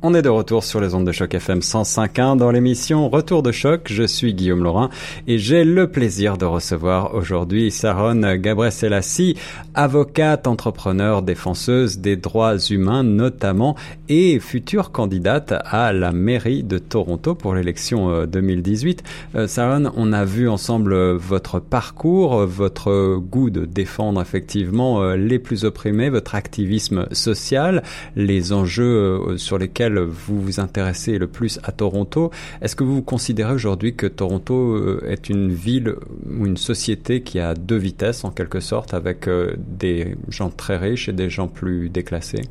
on 0.01 0.15
est 0.15 0.23
de 0.23 0.29
retour 0.29 0.63
sur 0.63 0.81
les 0.81 0.95
ondes 0.95 1.07
de 1.07 1.13
choc 1.13 1.35
FM 1.35 1.59
105.1 1.59 2.37
dans 2.37 2.53
l'émission 2.53 3.09
Retour 3.09 3.43
de 3.43 3.51
choc. 3.51 3.89
Je 3.91 4.05
suis 4.05 4.33
Guillaume 4.33 4.63
Laurin 4.63 4.91
et 5.27 5.39
j'ai 5.39 5.65
le 5.65 5.91
plaisir 5.91 6.37
de 6.37 6.45
recevoir 6.45 7.15
aujourd'hui 7.15 7.73
Saron 7.73 8.37
Gabré-Selassie, 8.37 9.37
avocate, 9.75 10.47
entrepreneur, 10.47 11.23
défenseuse 11.23 11.99
des 11.99 12.15
droits 12.15 12.59
humains 12.59 13.03
notamment 13.03 13.75
et 14.09 14.39
future 14.39 14.93
candidate 14.93 15.53
à 15.65 15.93
la 15.93 16.13
mairie 16.13 16.63
de 16.63 16.79
Toronto 16.79 17.35
pour 17.35 17.55
l'élection 17.55 18.25
2018. 18.25 19.03
Euh, 19.35 19.39
euh, 19.39 19.47
Saron, 19.49 19.91
on 19.97 20.13
a 20.13 20.25
vu 20.25 20.49
ensemble 20.49 20.95
votre 21.17 21.59
parcours, 21.59 22.47
votre 22.47 23.17
goût 23.17 23.51
de 23.51 23.65
défendre 23.65 24.23
effectivement 24.23 25.03
euh, 25.03 25.17
les 25.17 25.41
plus 25.41 25.65
opprimés, 25.65 26.09
votre 26.09 26.37
activisme 26.37 27.09
social, 27.11 27.83
les 28.15 28.53
enjeux 28.53 29.37
sur 29.37 29.59
lesquels 29.59 29.88
vous 29.97 30.41
vous 30.41 30.61
intéressez 30.61 31.19
le 31.19 31.27
plus 31.27 31.59
à 31.63 31.73
Toronto. 31.73 32.31
Est-ce 32.61 32.77
que 32.77 32.85
vous 32.85 33.03
considérez 33.03 33.53
aujourd'hui 33.53 33.95
que 33.95 34.07
Toronto 34.07 34.75
euh, 34.75 35.03
est 35.09 35.29
une 35.29 35.53
ville 35.53 35.95
ou 36.29 36.47
une 36.47 36.57
société 36.57 37.23
qui 37.23 37.39
a 37.39 37.55
deux 37.55 37.77
vitesses 37.77 38.25
en 38.25 38.31
quelque 38.31 38.61
sorte, 38.61 38.95
avec 38.95 39.29
euh, 39.29 39.55
des 39.59 40.17
gens 40.29 40.51
très 40.51 40.77
riches 40.77 41.09
et 41.09 41.13
des 41.13 41.31
gens 41.31 41.49
plus 41.49 41.89
déclassés? 41.89 42.43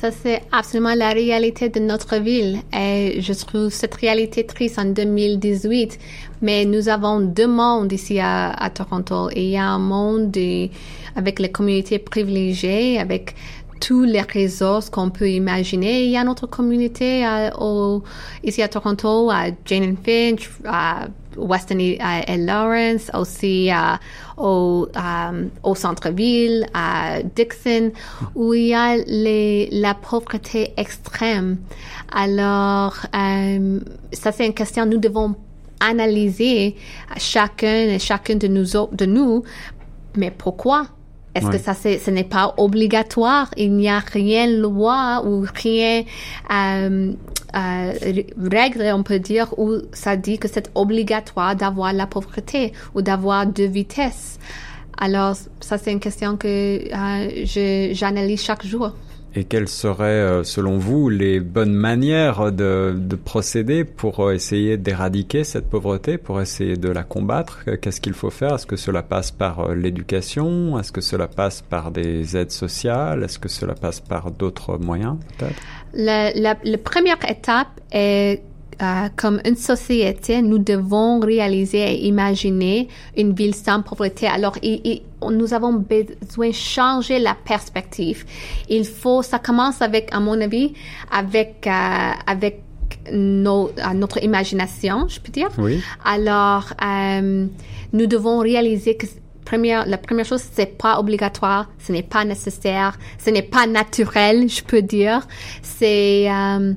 Ça, 0.00 0.12
c'est 0.12 0.42
absolument 0.52 0.94
la 0.94 1.10
réalité 1.10 1.70
de 1.70 1.80
notre 1.80 2.18
ville. 2.18 2.60
Et 2.72 3.20
je 3.20 3.32
trouve 3.32 3.70
cette 3.70 3.96
réalité 3.96 4.46
triste 4.46 4.78
en 4.78 4.84
2018. 4.84 5.98
Mais 6.40 6.64
nous 6.66 6.88
avons 6.88 7.18
deux 7.18 7.48
mondes 7.48 7.92
ici 7.92 8.20
à, 8.20 8.70
Toronto. 8.72 9.28
Et 9.32 9.42
il 9.42 9.50
y 9.50 9.56
a 9.56 9.66
un 9.66 9.80
monde 9.80 10.36
avec 11.16 11.40
les 11.40 11.50
communautés 11.50 11.98
privilégiées, 11.98 13.00
avec 13.00 13.34
tous 13.80 14.04
les 14.04 14.22
réseaux 14.22 14.80
qu'on 14.90 15.10
peut 15.10 15.30
imaginer. 15.30 16.04
Il 16.04 16.10
y 16.10 16.16
a 16.16 16.24
notre 16.24 16.46
communauté 16.46 17.26
au, 17.58 18.02
ici 18.42 18.62
à 18.62 18.68
Toronto, 18.68 19.30
à 19.30 19.46
Jane 19.64 19.84
and 19.84 19.96
Finch, 20.04 20.50
à 20.64 21.08
Weston 21.36 21.78
et, 21.78 21.98
Lawrence, 22.36 23.10
aussi 23.14 23.70
au, 24.36 24.88
au 25.62 25.74
centre-ville, 25.74 26.66
à 26.74 27.22
Dixon, 27.22 27.92
où 28.34 28.54
il 28.54 28.68
y 28.68 28.74
a 28.74 28.96
les, 28.96 29.68
la 29.70 29.94
pauvreté 29.94 30.72
extrême. 30.76 31.58
Alors, 32.12 32.96
euh, 33.14 33.80
ça 34.12 34.32
c'est 34.32 34.46
une 34.46 34.54
question, 34.54 34.86
nous 34.86 34.98
devons 34.98 35.34
analyser 35.80 36.74
chacun 37.16 37.88
et 37.88 37.98
chacun 37.98 38.34
de 38.34 38.48
nous, 38.48 38.64
de 38.92 39.06
nous, 39.06 39.44
mais 40.16 40.30
pourquoi? 40.30 40.86
Est-ce 41.38 41.50
que 41.50 41.58
ça, 41.58 41.74
ce 41.74 42.10
n'est 42.10 42.24
pas 42.24 42.54
obligatoire? 42.56 43.50
Il 43.56 43.72
n'y 43.74 43.88
a 43.88 44.00
rien 44.00 44.46
loi 44.46 45.22
ou 45.24 45.44
rien 45.54 46.02
euh, 46.52 47.12
euh, 47.54 47.92
règle, 48.36 48.90
on 48.94 49.02
peut 49.02 49.20
dire, 49.20 49.54
où 49.56 49.76
ça 49.92 50.16
dit 50.16 50.38
que 50.38 50.48
c'est 50.48 50.70
obligatoire 50.74 51.54
d'avoir 51.54 51.92
la 51.92 52.06
pauvreté 52.06 52.72
ou 52.94 53.02
d'avoir 53.02 53.46
deux 53.46 53.66
vitesses. 53.66 54.38
Alors, 54.98 55.36
ça, 55.60 55.78
c'est 55.78 55.92
une 55.92 56.00
question 56.00 56.36
que 56.36 56.46
euh, 56.92 57.92
j'analyse 57.94 58.42
chaque 58.42 58.66
jour. 58.66 58.92
Et 59.34 59.44
quelles 59.44 59.68
seraient, 59.68 60.04
euh, 60.04 60.42
selon 60.42 60.78
vous, 60.78 61.08
les 61.10 61.38
bonnes 61.38 61.74
manières 61.74 62.50
de, 62.50 62.94
de 62.96 63.16
procéder 63.16 63.84
pour 63.84 64.20
euh, 64.20 64.32
essayer 64.32 64.78
d'éradiquer 64.78 65.44
cette 65.44 65.68
pauvreté, 65.68 66.16
pour 66.16 66.40
essayer 66.40 66.76
de 66.76 66.88
la 66.88 67.02
combattre? 67.02 67.64
Qu'est-ce 67.80 68.00
qu'il 68.00 68.14
faut 68.14 68.30
faire? 68.30 68.54
Est-ce 68.54 68.66
que 68.66 68.76
cela 68.76 69.02
passe 69.02 69.30
par 69.30 69.60
euh, 69.60 69.74
l'éducation? 69.74 70.78
Est-ce 70.78 70.92
que 70.92 71.02
cela 71.02 71.28
passe 71.28 71.60
par 71.60 71.90
des 71.90 72.36
aides 72.36 72.50
sociales? 72.50 73.22
Est-ce 73.22 73.38
que 73.38 73.48
cela 73.48 73.74
passe 73.74 74.00
par 74.00 74.30
d'autres 74.30 74.78
moyens, 74.78 75.16
peut-être? 75.36 75.60
La, 75.92 76.54
première 76.78 77.18
étape 77.28 77.68
est 77.92 78.42
comme 79.16 79.40
une 79.44 79.56
société, 79.56 80.40
nous 80.40 80.58
devons 80.58 81.18
réaliser 81.18 81.94
et 81.94 82.06
imaginer 82.06 82.88
une 83.16 83.32
ville 83.32 83.54
sans 83.54 83.82
pauvreté. 83.82 84.28
Alors, 84.28 84.56
nous 85.22 85.54
avons 85.54 85.72
besoin 85.72 86.48
de 86.48 86.54
changer 86.54 87.18
la 87.18 87.34
perspective. 87.34 88.24
Il 88.68 88.84
faut, 88.84 89.22
ça 89.22 89.38
commence 89.38 89.82
avec, 89.82 90.08
à 90.12 90.20
mon 90.20 90.40
avis, 90.40 90.72
avec, 91.10 91.66
euh, 91.66 92.10
avec 92.26 92.62
nos, 93.12 93.70
notre 93.94 94.22
imagination, 94.22 95.08
je 95.08 95.20
peux 95.20 95.32
dire. 95.32 95.48
Oui. 95.58 95.80
Alors, 96.04 96.72
euh, 96.84 97.46
nous 97.92 98.06
devons 98.06 98.38
réaliser 98.38 98.96
que 98.96 99.06
Première, 99.44 99.86
la 99.86 99.96
première 99.96 100.26
chose, 100.26 100.42
c'est 100.52 100.76
pas 100.76 101.00
obligatoire, 101.00 101.70
ce 101.78 101.90
n'est 101.90 102.02
pas 102.02 102.22
nécessaire, 102.22 102.98
ce 103.16 103.30
n'est 103.30 103.40
pas 103.40 103.66
naturel, 103.66 104.46
je 104.46 104.62
peux 104.62 104.82
dire. 104.82 105.26
C'est, 105.62 106.30
euh, 106.30 106.74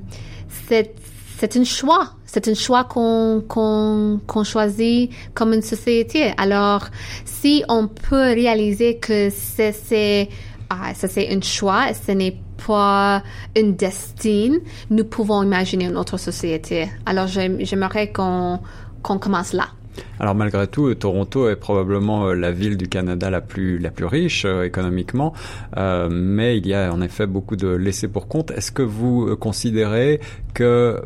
c'est 0.68 0.94
c'est 1.42 1.56
un 1.56 1.64
choix. 1.64 2.12
C'est 2.34 2.48
un 2.48 2.54
choix 2.54 2.84
qu'on 2.84 3.44
qu'on 3.46 4.44
choisit 4.44 5.10
comme 5.34 5.52
une 5.52 5.60
société. 5.60 6.32
Alors, 6.38 6.86
si 7.26 7.62
on 7.68 7.88
peut 7.88 8.32
réaliser 8.32 8.96
que 8.96 9.28
c'est 9.28 10.30
ah, 10.70 10.94
ça 10.94 11.08
c'est 11.08 11.30
un 11.30 11.42
choix, 11.42 11.92
ce 11.92 12.12
n'est 12.12 12.38
pas 12.66 13.22
une 13.54 13.76
destinée, 13.76 14.60
nous 14.88 15.04
pouvons 15.04 15.42
imaginer 15.42 15.84
une 15.84 15.98
autre 15.98 16.16
société. 16.16 16.88
Alors, 17.04 17.26
j'aimerais 17.26 18.10
qu'on 18.12 18.60
qu'on 19.02 19.18
commence 19.18 19.52
là. 19.52 19.68
Alors 20.18 20.34
malgré 20.34 20.66
tout, 20.66 20.94
Toronto 20.94 21.48
est 21.48 21.56
probablement 21.56 22.28
euh, 22.28 22.34
la 22.34 22.52
ville 22.52 22.76
du 22.76 22.88
Canada 22.88 23.30
la 23.30 23.40
plus 23.40 23.78
la 23.78 23.90
plus 23.90 24.04
riche 24.04 24.44
euh, 24.44 24.64
économiquement, 24.64 25.32
euh, 25.76 26.08
mais 26.10 26.58
il 26.58 26.66
y 26.66 26.74
a 26.74 26.92
en 26.92 27.00
effet 27.00 27.26
beaucoup 27.26 27.56
de 27.56 27.68
laissés 27.68 28.08
pour 28.08 28.28
compte. 28.28 28.50
Est-ce 28.52 28.72
que 28.72 28.82
vous 28.82 29.36
considérez 29.36 30.20
que 30.54 31.02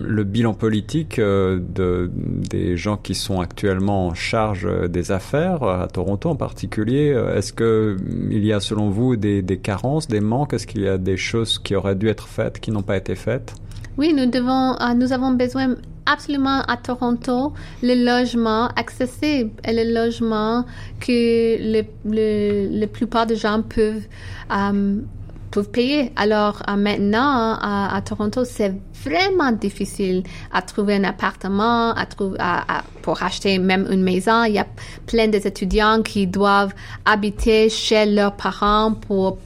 le 0.00 0.24
bilan 0.24 0.54
politique 0.54 1.20
de 1.20 2.10
des 2.14 2.76
gens 2.76 2.96
qui 2.96 3.14
sont 3.14 3.40
actuellement 3.40 4.06
en 4.06 4.14
charge 4.14 4.68
des 4.88 5.10
affaires 5.10 5.62
à 5.64 5.88
Toronto 5.88 6.30
en 6.30 6.36
particulier, 6.36 7.08
est-ce 7.34 7.52
que 7.52 7.96
il 8.30 8.44
y 8.44 8.52
a 8.52 8.60
selon 8.60 8.88
vous 8.88 9.16
des 9.16 9.60
carences, 9.62 10.06
des 10.06 10.20
manques? 10.20 10.54
Est-ce 10.54 10.66
qu'il 10.66 10.82
y 10.82 10.88
a 10.88 10.98
des 10.98 11.16
choses 11.16 11.58
qui 11.58 11.74
auraient 11.74 11.96
dû 11.96 12.08
être 12.08 12.28
faites 12.28 12.60
qui 12.60 12.70
n'ont 12.70 12.82
pas 12.82 12.96
été 12.96 13.14
faites? 13.14 13.54
Oui, 13.96 14.12
nous 14.12 14.26
devons, 14.26 14.76
nous 14.96 15.12
avons 15.12 15.32
besoin 15.32 15.76
absolument 16.06 16.62
à 16.62 16.76
Toronto 16.76 17.52
le 17.82 17.94
logement 18.04 18.68
accessible 18.76 19.50
et 19.64 19.72
le 19.72 19.92
logement 19.92 20.64
que 21.00 21.56
le, 21.58 21.82
le, 22.04 22.80
la 22.80 22.86
plupart 22.86 23.26
des 23.26 23.36
gens 23.36 23.62
peuvent 23.62 24.06
um, 24.50 25.06
peuvent 25.50 25.70
payer. 25.70 26.12
Alors 26.16 26.62
uh, 26.68 26.76
maintenant 26.76 27.56
à, 27.60 28.00
Toronto 28.04 28.44
c'est 28.44 28.74
vraiment 29.04 29.52
difficile 29.52 30.24
à 30.52 30.62
trouver 30.62 30.96
un 30.96 31.04
appartement, 31.04 31.92
à 31.92 32.06
trouver 32.06 32.36
à, 32.40 32.82
pour 33.02 33.22
acheter 33.22 33.58
même 33.58 33.86
une 33.90 34.02
maison. 34.02 34.44
Il 34.44 34.54
y 34.54 34.58
a 34.58 34.66
plein 35.06 35.28
d'étudiants 35.28 36.02
qui 36.02 36.26
doivent 36.26 36.74
habiter 37.04 37.68
chez 37.68 38.06
leurs 38.06 38.34
parents 38.34 38.92
pour 38.92 39.38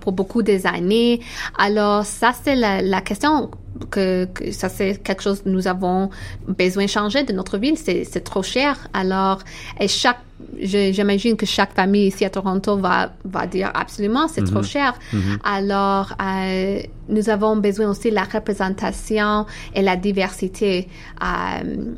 pour 0.00 0.12
beaucoup 0.12 0.42
des 0.42 0.66
années. 0.66 1.20
Alors 1.58 2.04
ça 2.04 2.32
c'est 2.42 2.56
la, 2.56 2.82
la 2.82 3.00
question 3.00 3.50
que, 3.90 4.28
ça 4.52 4.68
c'est 4.68 5.02
quelque 5.02 5.22
chose 5.22 5.42
que 5.42 5.48
nous 5.48 5.66
avons 5.68 6.10
besoin 6.46 6.84
de 6.84 6.90
changer 6.90 7.22
de 7.24 7.32
notre 7.32 7.58
ville. 7.58 7.76
C'est 7.76 8.24
trop 8.24 8.42
cher. 8.42 8.88
Alors, 8.92 9.40
et 9.80 9.88
chaque 9.88 10.18
j'imagine 10.60 11.36
que 11.36 11.46
chaque 11.46 11.74
famille 11.74 12.08
ici 12.08 12.24
à 12.24 12.30
Toronto 12.30 12.76
va, 12.76 13.12
va 13.24 13.46
dire 13.46 13.70
absolument 13.74 14.28
c'est 14.28 14.44
trop 14.44 14.58
mhm. 14.58 14.64
cher. 14.64 14.94
Mhm. 15.12 15.38
Alors, 15.44 16.14
euh, 16.22 16.80
nous 17.08 17.30
avons 17.30 17.56
besoin 17.56 17.88
aussi 17.88 18.10
de 18.10 18.14
la 18.14 18.24
représentation 18.24 19.46
et 19.74 19.82
la 19.82 19.96
diversité 19.96 20.88
euh, 21.22 21.26
euh, 21.64 21.94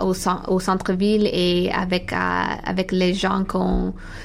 au, 0.00 0.60
centre-ville 0.60 1.28
et 1.32 1.70
avec, 1.72 2.12
avec 2.12 2.92
les 2.92 3.14
gens 3.14 3.44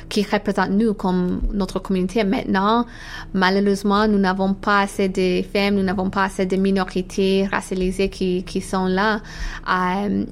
qui 0.09 0.23
représentent 0.23 0.71
nous 0.71 0.93
comme 0.93 1.41
notre 1.53 1.79
communauté. 1.79 2.23
Maintenant, 2.23 2.85
malheureusement, 3.33 4.07
nous 4.07 4.19
n'avons 4.19 4.53
pas 4.53 4.81
assez 4.81 5.09
de 5.09 5.41
femmes, 5.43 5.75
nous 5.75 5.83
n'avons 5.83 6.09
pas 6.09 6.25
assez 6.25 6.45
de 6.45 6.55
minorités 6.55 7.47
racialisées 7.51 8.09
qui, 8.09 8.43
qui 8.43 8.61
sont 8.61 8.85
là. 8.85 9.21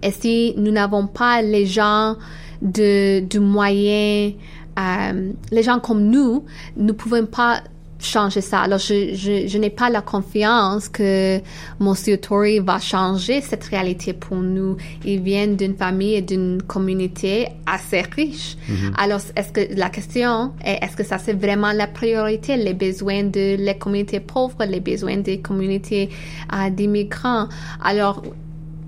et 0.01 0.12
si 0.12 0.53
nous 0.57 0.71
n'avons 0.71 1.07
pas 1.07 1.41
les 1.41 1.65
gens 1.65 2.15
de, 2.62 3.19
du 3.19 3.39
moyen, 3.39 4.31
euh, 4.77 5.31
les 5.51 5.63
gens 5.63 5.79
comme 5.79 6.03
nous, 6.03 6.45
nous 6.75 6.93
pouvons 6.93 7.25
pas 7.25 7.62
changer 8.05 8.41
ça. 8.41 8.59
Alors, 8.59 8.79
je, 8.79 9.13
je, 9.13 9.47
je 9.47 9.57
n'ai 9.57 9.69
pas 9.69 9.89
la 9.89 10.01
confiance 10.01 10.88
que 10.89 11.39
Monsieur 11.79 12.17
Tory 12.17 12.59
va 12.59 12.79
changer 12.79 13.41
cette 13.41 13.65
réalité 13.65 14.13
pour 14.13 14.38
nous. 14.38 14.77
Il 15.03 15.21
vient 15.21 15.47
d'une 15.47 15.75
famille 15.75 16.15
et 16.15 16.21
d'une 16.21 16.62
communauté 16.62 17.47
assez 17.65 18.01
riche. 18.01 18.57
Alors, 18.97 19.19
est-ce 19.35 19.51
que 19.51 19.75
la 19.75 19.89
question 19.89 20.51
est, 20.63 20.83
est-ce 20.83 20.95
que 20.95 21.03
ça 21.03 21.17
c'est 21.17 21.33
vraiment 21.33 21.71
la 21.71 21.88
priorité, 21.88 22.57
les 22.57 22.74
besoins 22.74 23.24
de 23.24 23.55
les 23.57 23.77
communautés 23.77 24.19
pauvres, 24.19 24.63
les 24.65 24.79
besoins 24.79 25.17
des 25.17 25.39
communautés 25.39 26.09
euh, 26.53 26.69
d'immigrants? 26.69 27.47
Alors, 27.83 28.21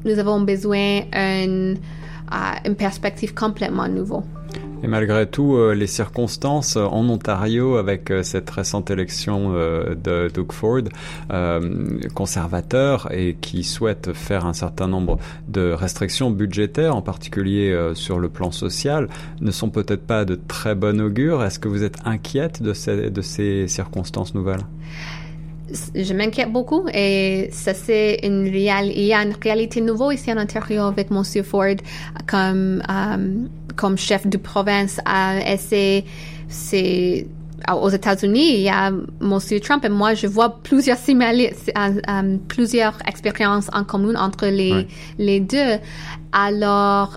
nous 0.06 0.18
avons 0.20 0.42
besoin 0.42 1.02
d'une 1.12 1.78
une 2.66 2.76
perspective 2.76 3.34
complètement 3.34 3.88
nouvelle. 3.88 4.24
Et 4.84 4.88
malgré 4.88 5.26
tout, 5.26 5.56
euh, 5.56 5.74
les 5.74 5.88
circonstances 5.88 6.78
euh, 6.78 6.86
en 6.86 7.10
Ontario, 7.10 7.78
avec 7.78 8.12
euh, 8.12 8.22
cette 8.22 8.50
récente 8.50 8.92
élection 8.92 9.52
de 9.54 10.30
Doug 10.34 10.52
Ford, 10.52 10.84
conservateur 12.14 13.12
et 13.12 13.38
qui 13.40 13.64
souhaite 13.64 14.14
faire 14.14 14.46
un 14.46 14.54
certain 14.54 14.88
nombre 14.88 15.18
de 15.48 15.72
restrictions 15.72 16.30
budgétaires, 16.32 16.96
en 16.96 17.02
particulier 17.02 17.92
sur 17.94 18.20
le 18.20 18.30
plan 18.30 18.52
social, 18.52 19.08
ne 19.42 19.52
sont 19.52 19.70
peut-être 19.70 20.06
pas 20.06 20.26
de 20.26 20.36
très 20.36 20.76
bon 20.76 21.00
augure. 21.02 21.44
Est-ce 21.44 21.60
que 21.60 21.68
vous 21.68 21.84
êtes 21.84 21.98
inquiète 22.06 22.62
de 22.62 22.74
ces, 22.74 23.10
de 23.10 23.22
ces 23.22 23.68
circonstances 23.68 24.34
nouvelles? 24.34 24.66
Je 25.96 26.14
m'inquiète 26.14 26.52
beaucoup 26.52 26.88
et 26.94 27.50
ça 27.52 27.74
c'est 27.74 28.20
une 28.24 28.50
réalité, 28.50 29.00
il 29.00 29.06
y 29.08 29.14
a 29.14 29.22
une 29.22 29.36
réalité 29.42 29.82
nouvelle 29.82 30.14
ici 30.14 30.32
en 30.32 30.38
Ontario 30.38 30.84
avec 30.84 31.12
Monsieur 31.12 31.44
Ford 31.44 31.76
comme 32.26 32.82
comme 33.76 33.98
chef 33.98 34.26
de 34.28 34.38
province. 34.38 35.00
et 35.46 35.58
c'est 35.58 36.04
c'est 36.48 37.28
aux 37.74 37.90
États-Unis, 37.90 38.54
il 38.54 38.62
y 38.62 38.70
a 38.70 38.92
Monsieur 39.20 39.60
Trump 39.60 39.84
et 39.84 39.90
moi, 39.90 40.14
je 40.14 40.28
vois 40.28 40.60
plusieurs 40.62 40.98
similarités, 40.98 41.74
plusieurs 42.48 42.98
expériences 43.08 43.70
en 43.74 43.84
commun 43.84 44.16
entre 44.16 44.48
les 44.48 44.88
les 45.18 45.40
deux. 45.40 45.78
Alors 46.32 47.16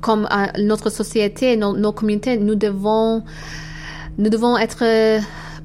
comme 0.00 0.28
notre 0.58 0.90
société, 0.90 1.56
nos, 1.56 1.76
nos 1.76 1.92
communautés, 1.92 2.36
nous 2.36 2.56
devons 2.56 3.22
nous 4.18 4.28
devons 4.28 4.58
être 4.58 5.20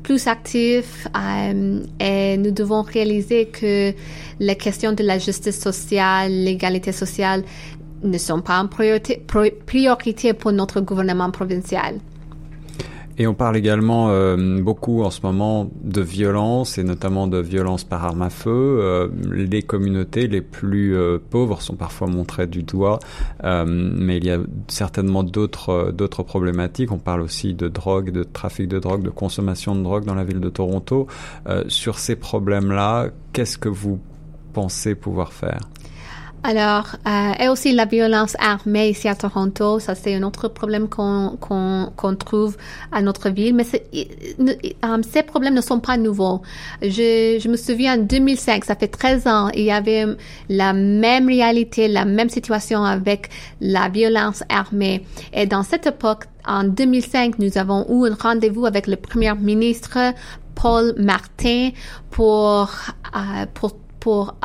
plus 0.08 0.26
actifs 0.28 1.06
euh, 1.18 1.82
et 2.00 2.38
nous 2.38 2.52
devons 2.52 2.82
réaliser 2.82 3.48
que 3.48 3.94
les 4.40 4.56
questions 4.56 4.94
de 4.94 5.04
la 5.04 5.20
justice 5.20 5.60
sociale, 5.60 6.32
l'égalité 6.32 6.94
sociale 6.94 7.44
ne 8.04 8.18
sont 8.18 8.40
pas 8.40 8.54
une 8.54 8.70
priorité, 8.70 9.22
priorité 9.66 10.32
pour 10.32 10.54
notre 10.54 10.80
gouvernement 10.80 11.30
provincial. 11.30 11.96
Et 13.20 13.26
on 13.26 13.34
parle 13.34 13.58
également 13.58 14.10
euh, 14.10 14.62
beaucoup 14.62 15.04
en 15.04 15.10
ce 15.10 15.22
moment 15.24 15.70
de 15.82 16.02
violence 16.02 16.78
et 16.78 16.84
notamment 16.84 17.28
de 17.28 17.40
violence 17.40 17.84
par 17.84 18.06
arme 18.06 18.22
à 18.22 18.30
feu. 18.30 18.80
Euh, 18.80 19.08
les 19.32 19.64
communautés 19.64 20.28
les 20.28 20.42
plus 20.42 20.96
euh, 20.96 21.18
pauvres 21.18 21.62
sont 21.62 21.76
parfois 21.76 22.08
montrées 22.08 22.46
du 22.46 22.62
doigt, 22.62 23.00
mais 23.44 24.18
il 24.18 24.26
y 24.26 24.32
a 24.32 24.40
certainement 24.68 25.24
d'autres 25.24 25.92
d'autres 25.92 26.24
problématiques. 26.24 26.92
On 26.92 27.00
parle 27.00 27.22
aussi 27.22 27.54
de 27.54 27.68
drogue, 27.68 28.12
de 28.12 28.24
trafic 28.24 28.68
de 28.68 28.80
drogue, 28.80 29.02
de 29.02 29.10
consommation 29.10 29.76
de 29.76 29.82
drogue 29.82 30.06
dans 30.06 30.16
la 30.16 30.24
ville 30.24 30.40
de 30.40 30.50
Toronto. 30.50 31.08
sur 31.68 31.98
ces 32.00 32.16
problèmes-là, 32.16 33.10
qu'est-ce 33.34 33.58
que 33.58 33.70
vous 33.70 34.00
pensez 34.54 34.96
pouvoir 34.96 35.34
faire? 35.34 35.62
Alors, 36.44 36.96
euh, 37.08 37.44
et 37.44 37.50
aussi 37.50 37.74
la 37.74 37.86
violence 37.86 38.36
armée 38.40 38.90
ici 38.90 39.08
à 39.08 39.16
Toronto, 39.16 39.80
ça 39.80 39.96
c'est 39.96 40.16
un 40.16 40.24
autre 40.24 40.48
problème 40.48 40.88
qu'on 40.88 41.36
qu'on 41.42 41.92
qu'on 41.96 42.16
trouve 42.16 42.56
à 42.92 43.02
notre 43.02 43.30
ville, 43.30 43.56
mais 43.56 43.66
euh, 44.00 45.02
ces 45.12 45.24
problèmes 45.24 45.56
ne 45.56 45.62
sont 45.62 45.80
pas 45.80 45.98
nouveaux. 45.98 46.42
Je, 46.82 47.38
je 47.42 47.50
me 47.50 47.58
souviens 47.58 48.00
en 48.00 48.04
2005, 48.04 48.66
ça 48.66 48.76
fait 48.76 48.88
13 48.88 49.28
ans, 49.28 49.50
il 49.50 49.64
y 49.64 49.72
avait 49.72 50.06
la 50.48 50.74
même 50.74 51.28
réalité, 51.28 51.88
la 51.88 52.06
même 52.06 52.30
situation 52.30 52.84
avec 52.84 53.30
la 53.60 53.90
violence 53.90 54.44
armée. 54.48 55.06
Et 55.34 55.48
dans 55.48 55.64
cette 55.64 55.88
époque, 55.88 56.26
en 56.48 56.64
2005, 56.64 57.40
nous 57.40 57.58
avons 57.58 57.86
eu 57.90 58.10
un 58.10 58.16
rendez-vous 58.16 58.66
avec 58.66 58.88
le 58.88 58.96
premier 58.96 59.34
ministre 59.34 59.98
Paul 60.56 60.94
Martin 60.98 61.72
pour 62.12 62.70
euh, 63.16 63.46
pour 63.54 63.76
pour 64.00 64.36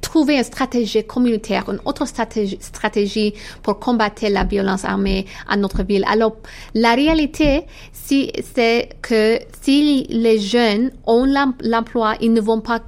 trouver 0.00 0.36
une 0.36 0.44
stratégie 0.44 1.04
communautaire, 1.04 1.68
une 1.68 1.80
autre 1.84 2.06
stratégie, 2.06 3.34
pour 3.62 3.78
combattre 3.78 4.26
la 4.28 4.44
violence 4.44 4.84
armée 4.84 5.26
à 5.48 5.56
notre 5.56 5.82
ville. 5.82 6.04
Alors, 6.08 6.36
la 6.74 6.94
réalité, 6.94 7.62
si, 7.92 8.32
c'est 8.54 8.90
que 9.02 9.38
si 9.62 10.06
les 10.08 10.38
jeunes 10.38 10.90
ont 11.06 11.24
l'emploi, 11.24 12.14
ils 12.20 12.32
ne 12.32 12.40
vont 12.40 12.60
pas 12.60 12.80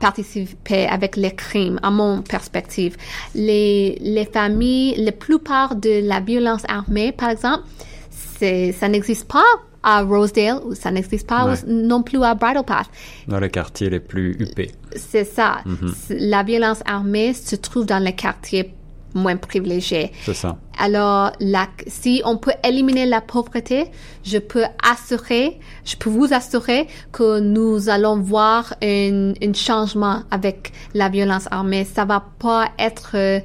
participer 0.00 0.86
avec 0.86 1.16
les 1.16 1.32
crimes, 1.32 1.78
à 1.82 1.90
mon 1.90 2.22
perspective. 2.22 2.96
Les, 3.34 3.98
les 4.00 4.24
familles, 4.24 4.94
la 4.96 5.12
plupart 5.12 5.76
de 5.76 6.00
la 6.06 6.20
violence 6.20 6.62
armée, 6.68 7.12
par 7.12 7.30
exemple, 7.30 7.64
ça 8.10 8.88
n'existe 8.88 9.28
pas 9.28 9.44
à 9.84 10.02
Rosedale, 10.02 10.60
ça 10.74 10.90
n'existe 10.90 11.28
pas 11.28 11.54
non 11.66 12.02
plus 12.02 12.22
à 12.24 12.34
Bridle 12.34 12.64
Path. 12.66 12.86
Dans 13.28 13.38
les 13.38 13.50
quartiers 13.50 13.90
les 13.90 14.00
plus 14.00 14.32
huppés. 14.40 14.72
C'est 14.96 15.24
ça. 15.24 15.58
Mhm. 15.66 15.94
La 16.10 16.42
violence 16.42 16.80
armée 16.86 17.34
se 17.34 17.54
trouve 17.56 17.86
dans 17.86 18.02
les 18.02 18.14
quartiers 18.14 18.74
moins 19.14 19.36
privilégiés. 19.36 20.10
C'est 20.24 20.34
ça. 20.34 20.56
Alors, 20.76 21.32
la, 21.38 21.68
si 21.86 22.20
on 22.24 22.36
peut 22.36 22.52
éliminer 22.64 23.06
la 23.06 23.20
pauvreté, 23.20 23.86
je 24.24 24.38
peux 24.38 24.64
assurer, 24.82 25.60
je 25.84 25.94
peux 25.96 26.10
vous 26.10 26.32
assurer 26.34 26.88
que 27.12 27.38
nous 27.38 27.88
allons 27.88 28.18
voir 28.18 28.74
un, 28.82 29.34
un 29.40 29.52
changement 29.52 30.22
avec 30.30 30.72
la 30.94 31.08
violence 31.08 31.46
armée. 31.50 31.84
Ça 31.84 32.04
va 32.04 32.24
pas 32.40 32.70
être 32.78 33.12
euh, 33.14 33.40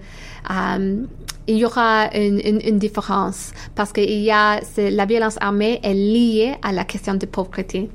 il 1.50 1.58
y 1.58 1.66
aura 1.66 2.16
une, 2.16 2.40
une, 2.64 2.78
différence 2.78 3.52
parce 3.76 3.92
que 3.92 4.02
il 4.02 4.22
y 4.22 4.32
a 4.32 4.62
la 4.78 5.06
violence 5.06 5.38
armée 5.42 5.80
est 5.84 5.94
liée 5.94 6.54
à 6.62 6.72
la 6.72 6.86
question 6.86 7.16
de 7.16 7.26
pauvreté. 7.26 7.90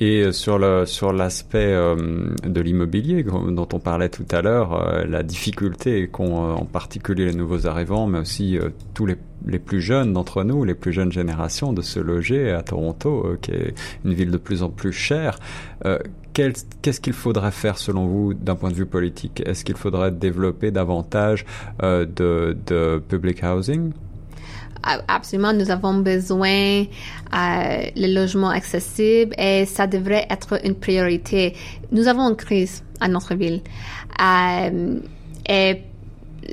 Et 0.00 0.32
sur 0.32 0.58
le 0.58 0.86
sur 0.86 1.12
l'aspect 1.12 1.72
euh, 1.72 2.26
de 2.44 2.60
l'immobilier 2.60 3.22
dont 3.22 3.68
on 3.72 3.78
parlait 3.78 4.08
tout 4.08 4.26
à 4.30 4.42
l'heure, 4.42 4.74
euh, 4.74 5.04
la 5.06 5.22
difficulté 5.22 6.08
qu'ont 6.08 6.44
euh, 6.44 6.54
en 6.54 6.64
particulier 6.64 7.26
les 7.26 7.34
nouveaux 7.34 7.66
arrivants, 7.66 8.06
mais 8.06 8.18
aussi 8.18 8.58
tous 8.92 9.06
les, 9.06 9.16
les 9.46 9.58
plus 9.58 9.80
jeunes 9.80 10.12
d'entre 10.12 10.42
nous, 10.42 10.64
les 10.64 10.74
plus 10.74 10.92
jeunes 10.92 11.12
générations, 11.12 11.72
de 11.72 11.82
se 11.82 12.00
loger 12.00 12.50
à 12.50 12.62
Toronto, 12.62 13.36
qui 13.40 13.52
est 13.52 13.74
une 14.04 14.14
ville 14.14 14.30
de 14.30 14.36
plus 14.36 14.62
en 14.62 14.68
plus 14.68 14.92
chère. 14.92 15.38
Qu'est-ce 16.34 17.00
qu'il 17.00 17.12
faudrait 17.12 17.52
faire 17.52 17.78
selon 17.78 18.06
vous 18.06 18.34
d'un 18.34 18.56
point 18.56 18.70
de 18.70 18.74
vue 18.74 18.86
politique? 18.86 19.40
Est-ce 19.46 19.64
qu'il 19.64 19.76
faudrait 19.76 20.10
développer 20.10 20.72
davantage 20.72 21.46
euh, 21.84 22.04
de, 22.04 22.56
de 22.66 23.00
public 23.08 23.44
housing? 23.44 23.92
Absolument, 25.08 25.52
nous 25.52 25.70
avons 25.70 25.94
besoin 25.94 26.82
euh, 26.82 26.86
le 27.96 28.14
logement 28.14 28.50
accessible 28.50 29.34
et 29.38 29.64
ça 29.64 29.86
devrait 29.86 30.26
être 30.28 30.60
une 30.64 30.74
priorité. 30.74 31.54
Nous 31.90 32.06
avons 32.06 32.28
une 32.28 32.36
crise 32.36 32.82
à 33.00 33.08
notre 33.08 33.34
ville 33.34 33.62
euh, 34.20 34.98
et 35.48 35.80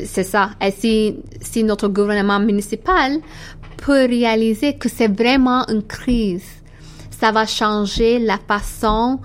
c'est 0.05 0.23
ça. 0.23 0.51
Et 0.61 0.71
si, 0.71 1.17
si 1.41 1.63
notre 1.63 1.89
gouvernement 1.89 2.39
municipal 2.39 3.19
peut 3.77 4.05
réaliser 4.05 4.75
que 4.75 4.87
c'est 4.87 5.09
vraiment 5.09 5.67
une 5.67 5.83
crise, 5.83 6.45
ça 7.09 7.31
va 7.31 7.45
changer 7.45 8.17
la 8.19 8.37
façon 8.37 9.19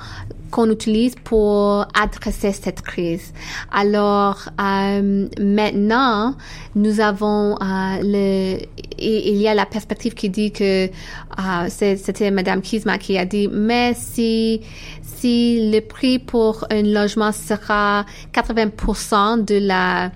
qu'on 0.51 0.71
utilise 0.71 1.15
pour 1.25 1.87
adresser 1.95 2.53
cette 2.53 2.83
crise. 2.83 3.33
Alors 3.73 4.49
euh, 4.61 5.29
maintenant, 5.41 6.35
nous 6.75 7.01
avons 7.01 7.57
euh, 7.61 7.99
le, 8.03 8.59
il 8.99 9.37
y 9.37 9.49
a 9.49 9.55
la 9.55 9.67
perspective 9.67 10.15
qui 10.15 10.31
dit 10.31 10.53
que 10.53 10.87
euh, 10.87 11.69
c'était 11.69 12.31
Madame 12.31 12.63
Kizma 12.63 12.99
qui 12.99 13.19
a 13.19 13.25
dit, 13.25 13.49
mais 13.49 13.95
si 13.95 14.61
si 15.03 15.71
le 15.73 15.81
prix 15.81 16.19
pour 16.19 16.67
un 16.71 16.83
logement 16.83 17.33
sera 17.33 18.05
80% 18.35 19.45
de 19.45 19.59
la 19.67 20.11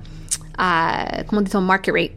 comment 1.26 1.42
dit-on, 1.42 1.60
market 1.60 1.94
rate. 1.94 2.10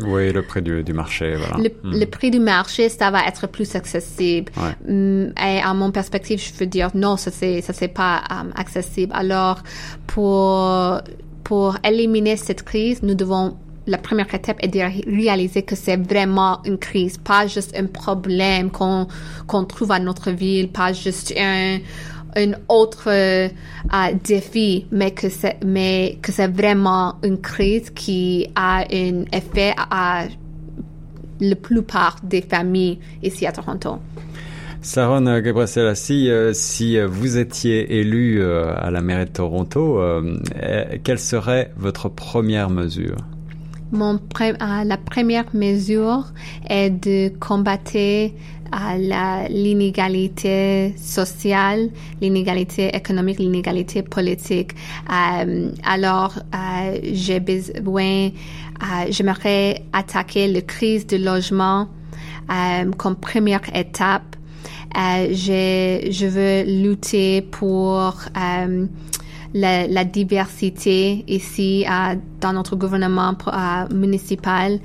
oui, 0.06 0.32
le 0.32 0.42
prix 0.42 0.62
du, 0.62 0.82
du 0.82 0.92
marché, 0.92 1.34
voilà. 1.36 1.56
Le, 1.58 1.70
hmm. 2.04 2.06
prix 2.06 2.30
du 2.30 2.40
marché, 2.40 2.88
ça 2.88 3.10
va 3.10 3.26
être 3.26 3.46
plus 3.46 3.74
accessible. 3.74 4.52
Hmm, 4.86 5.26
et 5.38 5.60
à 5.62 5.74
mon 5.74 5.90
perspective, 5.90 6.40
je 6.40 6.58
veux 6.58 6.66
dire, 6.66 6.90
non, 6.94 7.16
ça 7.16 7.30
c'est, 7.30 7.60
ça 7.60 7.72
c'est 7.72 7.88
pas 7.88 8.22
um, 8.30 8.52
accessible. 8.54 9.12
Alors, 9.14 9.62
pour, 10.06 11.00
pour 11.44 11.76
éliminer 11.84 12.36
cette 12.36 12.62
crise, 12.62 13.02
nous 13.02 13.14
devons 13.14 13.56
la 13.86 13.98
première 13.98 14.32
étape 14.32 14.58
est 14.62 14.68
de 14.68 14.78
réaliser 14.78 15.62
que 15.62 15.74
c'est 15.74 15.96
vraiment 15.96 16.62
une 16.64 16.78
crise, 16.78 17.18
pas 17.18 17.48
juste 17.48 17.74
un 17.76 17.86
problème 17.86 18.70
qu'on 18.70 19.08
qu'on 19.48 19.64
trouve 19.64 19.90
à 19.90 19.98
notre 19.98 20.30
ville, 20.30 20.68
pas 20.68 20.92
juste 20.92 21.34
un 21.36 21.78
un 22.36 22.52
autre 22.68 23.08
euh, 23.08 23.48
défi, 24.24 24.86
mais 24.90 25.10
que 25.12 25.28
c'est 25.28 25.58
mais 25.64 26.18
que 26.22 26.32
c'est 26.32 26.48
vraiment 26.48 27.16
une 27.22 27.40
crise 27.40 27.90
qui 27.90 28.46
a 28.54 28.84
un 28.90 29.24
effet 29.32 29.74
à 29.76 30.24
la 31.40 31.56
plupart 31.56 32.16
des 32.22 32.42
familles 32.42 32.98
ici 33.22 33.46
à 33.46 33.52
Toronto. 33.52 33.98
Saron 34.82 35.24
Gebrselassie, 35.44 36.28
euh, 36.28 36.52
si 36.52 36.98
vous 36.98 37.38
étiez 37.38 38.00
élu 38.00 38.42
euh, 38.42 38.74
à 38.76 38.90
la 38.90 39.00
mairie 39.00 39.26
de 39.26 39.30
Toronto, 39.30 40.00
euh, 40.00 40.38
quelle 41.04 41.20
serait 41.20 41.72
votre 41.76 42.08
première 42.08 42.68
mesure? 42.68 43.16
Mon 43.92 44.18
La 44.58 44.96
première 44.96 45.44
mesure 45.54 46.24
est 46.68 46.90
de 46.90 47.30
combattre 47.38 48.32
l'inégalité 49.48 50.94
sociale, 50.96 51.90
l'inégalité 52.20 52.94
économique, 52.94 53.38
l'inégalité 53.38 54.02
politique. 54.02 54.72
alors, 55.84 56.38
j'ai 57.02 57.40
besoin, 57.40 58.30
j'aimerais 59.10 59.82
attaquer 59.92 60.48
la 60.48 60.62
crise 60.62 61.06
du 61.06 61.18
logement 61.18 61.88
comme 62.96 63.16
première 63.16 63.62
étape 63.74 64.36
euh, 64.96 65.28
je 65.32 66.26
veux 66.26 66.82
lutter 66.82 67.42
pour 67.42 68.14
euh, 68.36 68.86
la, 69.54 69.86
la, 69.86 70.04
diversité 70.04 71.24
ici 71.28 71.84
euh, 71.88 72.14
dans 72.40 72.52
notre 72.52 72.76
gouvernement 72.76 73.36
municipal. 73.92 74.78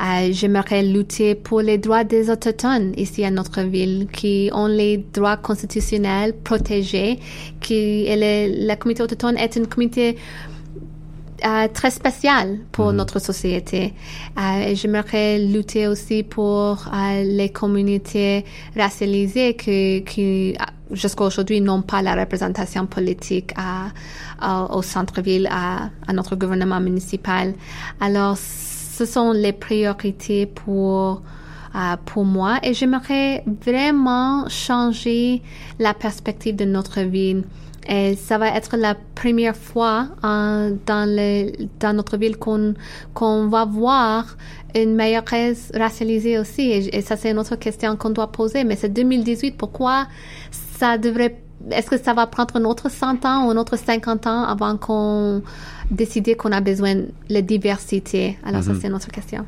Euh, 0.00 0.28
J'aimerais 0.32 0.82
lutter 0.82 1.34
pour 1.34 1.60
les 1.60 1.78
droits 1.78 2.04
des 2.04 2.30
autochtones 2.30 2.92
ici 2.96 3.24
à 3.24 3.30
notre 3.30 3.62
ville, 3.62 4.06
qui 4.12 4.50
ont 4.52 4.66
les 4.66 4.98
droits 4.98 5.36
constitutionnels 5.36 6.34
protégés, 6.34 7.18
qui 7.60 8.06
et 8.06 8.66
la 8.66 8.76
communauté 8.76 9.02
autochtone 9.02 9.36
est 9.36 9.56
une 9.56 9.66
communauté 9.66 10.16
euh, 11.44 11.68
très 11.72 11.90
spécial 11.90 12.58
pour 12.72 12.86
mhm. 12.86 12.96
notre 12.96 13.18
société. 13.18 13.94
Euh, 14.38 14.74
J'aimerais 14.74 15.38
lutter 15.38 15.86
aussi 15.86 16.22
pour 16.22 16.88
euh, 16.92 17.22
les 17.22 17.50
communautés 17.50 18.44
racialisées 18.76 19.54
qui, 19.54 20.04
qui 20.04 20.56
jusqu'à 20.90 21.24
aujourd'hui 21.24 21.60
n'ont 21.60 21.82
pas 21.82 22.02
la 22.02 22.14
représentation 22.14 22.86
politique 22.86 23.52
à, 23.56 23.90
au 24.74 24.82
centre-ville, 24.82 25.48
à, 25.50 25.90
à, 26.06 26.12
notre 26.12 26.36
gouvernement 26.36 26.80
municipal. 26.80 27.54
Alors, 28.00 28.36
ce 28.36 29.04
sont 29.04 29.32
les 29.32 29.52
priorités 29.52 30.46
pour 30.46 31.22
euh, 31.72 31.96
pour 32.04 32.24
moi 32.24 32.58
et 32.64 32.74
j'aimerais 32.74 33.44
vraiment 33.64 34.48
changer 34.48 35.40
la 35.78 35.94
perspective 35.94 36.56
de 36.56 36.64
notre 36.64 37.00
ville. 37.02 37.44
Et 37.90 38.14
ça 38.14 38.38
va 38.38 38.56
être 38.56 38.76
la 38.76 38.94
première 38.94 39.56
fois 39.56 40.06
euh, 40.24 40.76
dans, 40.86 41.08
le, 41.08 41.50
dans 41.80 41.92
notre 41.92 42.16
ville 42.16 42.36
qu'on 42.36 43.48
va 43.48 43.64
voir 43.64 44.36
une 44.76 44.94
meilleure 44.94 45.24
racialisée 45.74 46.38
aussi. 46.38 46.70
Et, 46.70 47.02
ça, 47.02 47.16
c'est 47.16 47.32
une 47.32 47.38
autre 47.40 47.56
question 47.56 47.96
qu'on 47.96 48.10
doit 48.10 48.30
poser. 48.30 48.62
Mais 48.62 48.76
c'est 48.76 48.90
2018. 48.90 49.56
Pourquoi 49.56 50.06
ça 50.78 50.98
devrait... 50.98 51.42
Est-ce 51.72 51.90
que 51.90 51.98
ça 51.98 52.14
va 52.14 52.28
prendre 52.28 52.56
un 52.56 52.64
autre 52.64 52.88
100 52.88 53.24
ans 53.24 53.46
ou 53.46 53.50
un 53.50 53.56
autre 53.56 53.76
50 53.76 54.26
ans 54.28 54.44
avant 54.44 54.76
qu'on 54.76 55.42
décide 55.90 56.36
qu'on 56.36 56.52
a 56.52 56.60
besoin 56.60 56.94
de 56.94 57.08
la 57.28 57.42
diversité? 57.42 58.38
Alors, 58.44 58.62
ça, 58.62 58.72
mhm. 58.72 58.78
c'est 58.80 58.86
une 58.86 58.94
autre 58.94 59.10
question. 59.10 59.44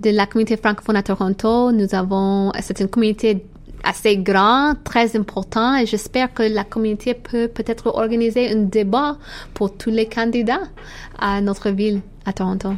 de 0.00 0.10
la 0.10 0.26
communauté 0.26 0.56
francophone 0.56 0.96
à 0.96 1.02
Toronto. 1.02 1.70
Nous 1.72 1.94
avons, 1.94 2.52
c'est 2.60 2.80
une 2.80 2.88
communauté 2.88 3.46
assez 3.84 4.16
grande, 4.16 4.82
très 4.84 5.16
importante 5.16 5.82
et 5.82 5.86
j'espère 5.86 6.34
que 6.34 6.42
la 6.42 6.64
communauté 6.64 7.14
peut 7.14 7.48
peut-être 7.48 7.86
organiser 7.86 8.50
un 8.50 8.62
débat 8.62 9.16
pour 9.54 9.76
tous 9.76 9.90
les 9.90 10.06
candidats 10.06 10.62
à 11.18 11.40
notre 11.40 11.70
ville 11.70 12.00
à 12.26 12.32
Toronto. 12.32 12.70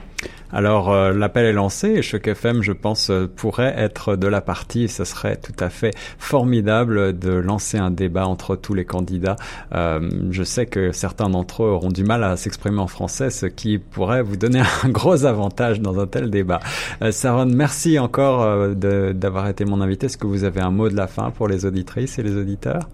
Alors 0.52 0.90
euh, 0.90 1.12
l'appel 1.12 1.46
est 1.46 1.52
lancé 1.52 1.88
et 1.88 2.02
Choc 2.02 2.26
FM, 2.26 2.62
je 2.62 2.72
pense, 2.72 3.10
euh, 3.10 3.26
pourrait 3.34 3.74
être 3.76 4.16
de 4.16 4.26
la 4.26 4.40
partie. 4.40 4.88
Ce 4.88 5.04
serait 5.04 5.36
tout 5.36 5.54
à 5.58 5.70
fait 5.70 5.92
formidable 6.18 7.18
de 7.18 7.30
lancer 7.30 7.78
un 7.78 7.90
débat 7.90 8.26
entre 8.26 8.56
tous 8.56 8.74
les 8.74 8.84
candidats. 8.84 9.36
Euh, 9.74 10.08
je 10.30 10.42
sais 10.42 10.66
que 10.66 10.92
certains 10.92 11.28
d'entre 11.28 11.62
eux 11.62 11.68
auront 11.68 11.90
du 11.90 12.04
mal 12.04 12.24
à 12.24 12.36
s'exprimer 12.36 12.80
en 12.80 12.86
français, 12.86 13.30
ce 13.30 13.46
qui 13.46 13.78
pourrait 13.78 14.22
vous 14.22 14.36
donner 14.36 14.62
un 14.84 14.88
gros 14.88 15.24
avantage 15.24 15.80
dans 15.80 16.00
un 16.00 16.06
tel 16.06 16.30
débat. 16.30 16.60
Euh, 17.02 17.12
Saron, 17.12 17.46
merci 17.46 17.98
encore 17.98 18.74
d'avoir 18.74 19.48
été 19.48 19.64
mon 19.64 19.80
invité. 19.80 20.06
Est-ce 20.06 20.18
que 20.18 20.26
vous 20.26 20.44
avez 20.44 20.60
un 20.60 20.70
mot 20.70 20.88
de 20.88 20.96
la 20.96 21.06
fin 21.06 21.30
pour 21.30 21.48
les 21.48 21.64
auditrices 21.64 22.18
et 22.18 22.22
les 22.22 22.36
auditeurs? 22.36 22.88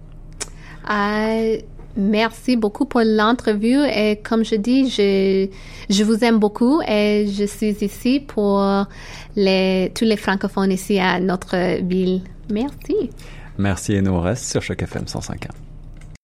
Merci 1.97 2.57
beaucoup 2.57 2.85
pour 2.85 3.01
l'entrevue 3.05 3.85
et 3.87 4.21
comme 4.23 4.45
je 4.45 4.55
dis, 4.57 4.91
je, 4.91 5.49
je 5.89 6.05
vous 6.05 6.23
aime 6.25 6.39
beaucoup 6.39 6.83
et 6.83 7.27
je 7.27 7.45
suis 7.45 7.77
ici 7.83 8.21
pour 8.21 8.63
les, 9.35 9.93
tous 9.95 10.05
les 10.05 10.17
francophones 10.17 10.73
ici 10.73 10.99
à 10.99 11.19
notre 11.21 11.83
ville. 11.83 12.21
Merci. 12.51 13.11
Merci 13.59 13.95
et 13.95 14.03
nous 14.03 14.13
on 14.13 14.35
sur 14.35 14.63
Choc 14.63 14.83
FM 14.83 15.05
105.1. 15.05 15.66